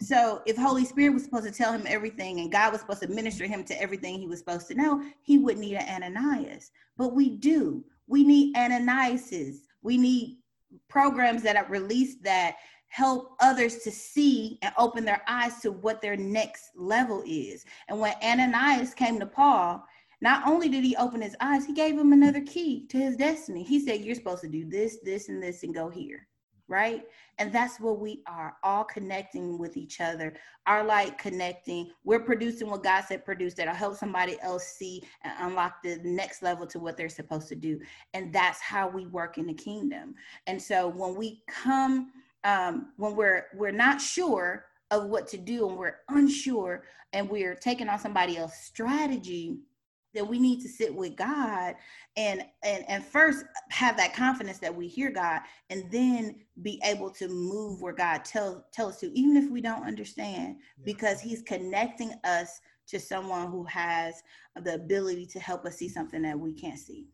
So 0.01 0.41
if 0.45 0.57
Holy 0.57 0.85
Spirit 0.85 1.13
was 1.13 1.23
supposed 1.23 1.45
to 1.45 1.51
tell 1.51 1.71
him 1.71 1.85
everything 1.87 2.39
and 2.39 2.51
God 2.51 2.71
was 2.71 2.81
supposed 2.81 3.01
to 3.01 3.07
minister 3.07 3.45
him 3.45 3.63
to 3.65 3.81
everything 3.81 4.19
he 4.19 4.27
was 4.27 4.39
supposed 4.39 4.67
to 4.67 4.75
know, 4.75 5.03
he 5.23 5.39
wouldn't 5.39 5.65
need 5.65 5.75
an 5.75 6.03
Ananias. 6.03 6.71
But 6.97 7.13
we 7.13 7.29
do. 7.29 7.83
We 8.07 8.23
need 8.23 8.55
Ananiases. 8.55 9.57
We 9.81 9.97
need 9.97 10.37
programs 10.87 11.41
that 11.43 11.55
are 11.55 11.67
released 11.69 12.23
that 12.23 12.55
help 12.89 13.35
others 13.41 13.77
to 13.79 13.91
see 13.91 14.59
and 14.61 14.73
open 14.77 15.03
their 15.03 15.21
eyes 15.27 15.59
to 15.61 15.71
what 15.71 16.01
their 16.01 16.15
next 16.15 16.71
level 16.75 17.23
is. 17.25 17.65
And 17.89 17.99
when 17.99 18.13
Ananias 18.23 18.93
came 18.93 19.19
to 19.19 19.25
Paul, 19.25 19.83
not 20.21 20.47
only 20.47 20.69
did 20.69 20.83
he 20.83 20.95
open 20.95 21.21
his 21.21 21.35
eyes, 21.39 21.65
he 21.65 21.73
gave 21.73 21.97
him 21.97 22.13
another 22.13 22.41
key 22.41 22.87
to 22.87 22.97
his 22.97 23.17
destiny. 23.17 23.63
He 23.63 23.79
said, 23.79 24.01
You're 24.01 24.15
supposed 24.15 24.41
to 24.41 24.47
do 24.47 24.65
this, 24.65 24.97
this, 25.03 25.29
and 25.29 25.41
this, 25.41 25.63
and 25.63 25.73
go 25.73 25.89
here. 25.89 26.27
Right. 26.69 27.03
And 27.37 27.53
that's 27.53 27.79
what 27.79 27.99
we 27.99 28.23
are 28.27 28.57
all 28.61 28.83
connecting 28.83 29.57
with 29.57 29.77
each 29.77 30.01
other. 30.01 30.33
Our 30.65 30.83
light 30.83 31.17
connecting. 31.17 31.91
We're 32.03 32.19
producing 32.19 32.69
what 32.69 32.83
God 32.83 33.05
said 33.07 33.23
produce 33.23 33.53
that'll 33.53 33.73
help 33.73 33.95
somebody 33.95 34.37
else 34.41 34.65
see 34.65 35.03
and 35.23 35.33
unlock 35.39 35.81
the 35.81 35.99
next 36.03 36.41
level 36.41 36.67
to 36.67 36.79
what 36.79 36.97
they're 36.97 37.07
supposed 37.07 37.47
to 37.49 37.55
do. 37.55 37.79
And 38.13 38.33
that's 38.33 38.59
how 38.59 38.89
we 38.89 39.07
work 39.07 39.37
in 39.37 39.47
the 39.47 39.53
kingdom. 39.53 40.15
And 40.45 40.61
so 40.61 40.89
when 40.89 41.15
we 41.15 41.41
come 41.47 42.11
um, 42.43 42.93
when 42.97 43.15
we're 43.15 43.45
we're 43.53 43.71
not 43.71 44.01
sure 44.01 44.65
of 44.91 45.05
what 45.05 45.27
to 45.27 45.37
do 45.37 45.67
and 45.67 45.77
we're 45.77 45.97
unsure 46.09 46.83
and 47.13 47.29
we're 47.29 47.55
taking 47.55 47.89
on 47.89 47.99
somebody 47.99 48.37
else's 48.37 48.59
strategy 48.59 49.57
that 50.17 50.25
we 50.25 50.39
need 50.39 50.61
to 50.61 50.67
sit 50.67 50.93
with 50.93 51.15
God 51.15 51.75
and 52.17 52.43
and 52.63 52.83
and 52.89 53.05
first 53.05 53.45
have 53.69 53.95
that 53.97 54.13
confidence 54.13 54.57
that 54.57 54.75
we 54.75 54.87
hear 54.87 55.11
God 55.11 55.41
and 55.69 55.89
then 55.91 56.35
be 56.63 56.81
able 56.83 57.11
to 57.11 57.27
move 57.27 57.81
where 57.81 57.93
God 57.93 58.25
tell 58.25 58.65
tell 58.71 58.87
us 58.87 58.99
to 59.01 59.17
even 59.17 59.37
if 59.37 59.49
we 59.51 59.61
don't 59.61 59.83
understand 59.83 60.57
yeah. 60.57 60.83
because 60.83 61.21
he's 61.21 61.43
connecting 61.43 62.11
us 62.23 62.59
to 62.87 62.99
someone 62.99 63.51
who 63.51 63.63
has 63.65 64.23
the 64.63 64.73
ability 64.73 65.25
to 65.27 65.39
help 65.39 65.65
us 65.65 65.77
see 65.77 65.89
something 65.89 66.21
that 66.23 66.39
we 66.39 66.53
can't 66.53 66.79
see. 66.79 67.07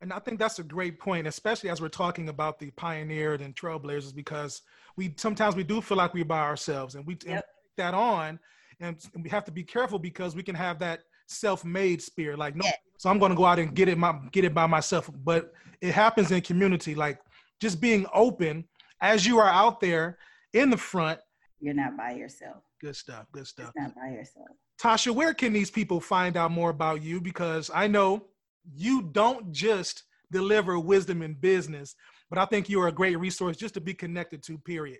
And 0.00 0.12
I 0.12 0.18
think 0.18 0.38
that's 0.38 0.58
a 0.58 0.62
great 0.62 0.98
point, 0.98 1.26
especially 1.26 1.68
as 1.68 1.80
we're 1.80 1.88
talking 1.88 2.28
about 2.28 2.58
the 2.58 2.70
pioneered 2.72 3.40
and 3.40 3.54
trailblazers, 3.54 4.14
because 4.14 4.62
we 4.96 5.14
sometimes 5.16 5.56
we 5.56 5.64
do 5.64 5.80
feel 5.80 5.96
like 5.96 6.14
we're 6.14 6.24
by 6.24 6.40
ourselves, 6.40 6.94
and 6.94 7.06
we 7.06 7.14
yep. 7.14 7.26
and 7.26 7.36
take 7.36 7.76
that 7.76 7.94
on, 7.94 8.38
and, 8.80 8.96
we 9.22 9.28
have 9.30 9.44
to 9.44 9.50
be 9.50 9.62
careful 9.62 9.98
because 9.98 10.34
we 10.34 10.42
can 10.42 10.54
have 10.54 10.78
that 10.78 11.00
self-made 11.26 12.02
spirit, 12.02 12.38
like 12.38 12.56
no, 12.56 12.64
yeah. 12.64 12.72
so 12.98 13.10
I'm 13.10 13.18
going 13.18 13.30
to 13.30 13.36
go 13.36 13.44
out 13.44 13.58
and 13.58 13.74
get 13.74 13.88
it 13.88 13.98
my 13.98 14.18
get 14.32 14.44
it 14.44 14.54
by 14.54 14.66
myself. 14.66 15.10
But 15.24 15.52
it 15.80 15.92
happens 15.92 16.30
in 16.30 16.40
community, 16.40 16.94
like 16.94 17.20
just 17.60 17.80
being 17.80 18.06
open 18.14 18.64
as 19.00 19.26
you 19.26 19.38
are 19.38 19.48
out 19.48 19.80
there 19.80 20.18
in 20.52 20.70
the 20.70 20.76
front. 20.76 21.20
You're 21.60 21.74
not 21.74 21.96
by 21.96 22.12
yourself. 22.12 22.62
Good 22.80 22.96
stuff. 22.96 23.26
Good 23.32 23.46
stuff. 23.46 23.72
It's 23.74 23.76
not 23.76 23.94
by 23.94 24.10
yourself. 24.10 24.48
Tasha, 24.80 25.14
where 25.14 25.32
can 25.32 25.52
these 25.52 25.70
people 25.70 26.00
find 26.00 26.36
out 26.36 26.50
more 26.50 26.70
about 26.70 27.02
you? 27.02 27.20
Because 27.20 27.70
I 27.74 27.86
know 27.86 28.26
you 28.74 29.02
don't 29.12 29.52
just 29.52 30.04
deliver 30.30 30.78
wisdom 30.78 31.22
in 31.22 31.34
business, 31.34 31.94
but 32.28 32.38
I 32.38 32.44
think 32.44 32.68
you're 32.68 32.88
a 32.88 32.92
great 32.92 33.18
resource 33.18 33.56
just 33.56 33.74
to 33.74 33.80
be 33.80 33.94
connected 33.94 34.42
to, 34.44 34.58
period. 34.58 34.98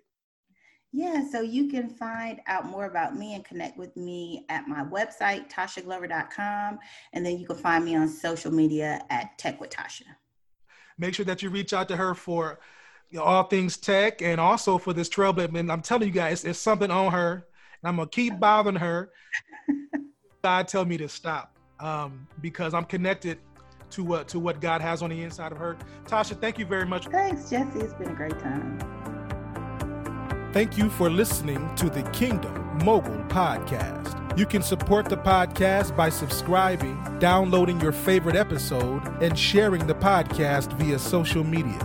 Yeah, 0.93 1.27
so 1.29 1.41
you 1.41 1.69
can 1.69 1.89
find 1.89 2.39
out 2.47 2.65
more 2.65 2.85
about 2.85 3.15
me 3.15 3.35
and 3.35 3.43
connect 3.43 3.77
with 3.77 3.95
me 3.97 4.45
at 4.49 4.67
my 4.67 4.83
website, 4.83 5.49
tashaglover.com. 5.51 6.79
And 7.13 7.25
then 7.25 7.37
you 7.37 7.45
can 7.45 7.57
find 7.57 7.83
me 7.83 7.95
on 7.95 8.07
social 8.07 8.51
media 8.51 9.01
at 9.09 9.37
Tech 9.37 9.59
with 9.59 9.69
Tasha. 9.69 10.03
Make 10.97 11.13
sure 11.13 11.25
that 11.25 11.43
you 11.43 11.49
reach 11.49 11.73
out 11.73 11.87
to 11.89 11.97
her 11.97 12.15
for 12.15 12.59
all 13.19 13.43
things 13.43 13.77
tech 13.77 14.21
and 14.21 14.39
also 14.39 14.77
for 14.77 14.93
this 14.93 15.09
trailblazer. 15.09 15.57
And 15.57 15.71
I'm 15.71 15.81
telling 15.81 16.07
you 16.07 16.13
guys, 16.13 16.43
it's 16.43 16.59
something 16.59 16.89
on 16.89 17.11
her. 17.11 17.45
And 17.81 17.89
I'm 17.89 17.97
going 17.97 18.07
to 18.07 18.15
keep 18.15 18.39
bothering 18.39 18.77
her. 18.77 19.11
God 20.43 20.67
tell 20.67 20.85
me 20.85 20.97
to 20.97 21.09
stop 21.09 21.55
um, 21.79 22.27
because 22.41 22.73
I'm 22.73 22.85
connected 22.85 23.39
to 23.89 24.03
what 24.03 24.27
to 24.29 24.39
what 24.39 24.59
God 24.59 24.81
has 24.81 25.01
on 25.01 25.09
the 25.09 25.21
inside 25.21 25.51
of 25.51 25.57
her. 25.57 25.77
Tasha, 26.05 26.39
thank 26.39 26.57
you 26.57 26.65
very 26.65 26.85
much. 26.85 27.07
Thanks, 27.07 27.49
Jesse. 27.49 27.79
It's 27.79 27.93
been 27.93 28.09
a 28.09 28.15
great 28.15 28.37
time. 28.39 28.96
Thank 30.53 30.77
you 30.77 30.89
for 30.89 31.09
listening 31.09 31.75
to 31.75 31.89
the 31.89 32.03
Kingdom 32.11 32.79
Mogul 32.83 33.17
podcast. 33.27 34.37
You 34.37 34.45
can 34.45 34.61
support 34.61 35.09
the 35.09 35.17
podcast 35.17 35.95
by 35.95 36.09
subscribing, 36.09 37.01
downloading 37.19 37.81
your 37.81 37.91
favorite 37.91 38.35
episode, 38.35 39.01
and 39.21 39.37
sharing 39.37 39.85
the 39.87 39.95
podcast 39.95 40.71
via 40.73 40.99
social 40.99 41.43
media. 41.43 41.79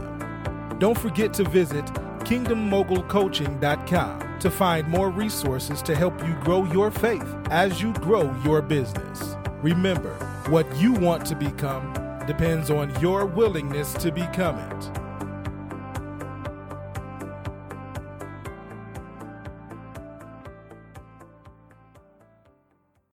Don't 0.79 0.97
forget 0.97 1.35
to 1.35 1.45
visit 1.45 1.85
kingdommogulcoaching.com 2.25 4.39
to 4.39 4.51
find 4.51 4.89
more 4.89 5.11
resources 5.11 5.83
to 5.83 5.95
help 5.97 6.19
you 6.27 6.35
grow 6.43 6.65
your 6.65 6.91
faith 6.91 7.35
as 7.51 7.83
you 7.83 7.93
grow 7.95 8.35
your 8.45 8.63
business. 8.63 9.37
Remember, 9.63 10.15
what 10.49 10.67
you 10.77 10.93
want 10.93 11.27
to 11.27 11.35
become 11.35 11.93
depends 12.27 12.71
on 12.71 12.99
your 13.01 13.27
willingness 13.27 13.93
to 13.95 14.13
become 14.13 14.59
it. 14.59 15.02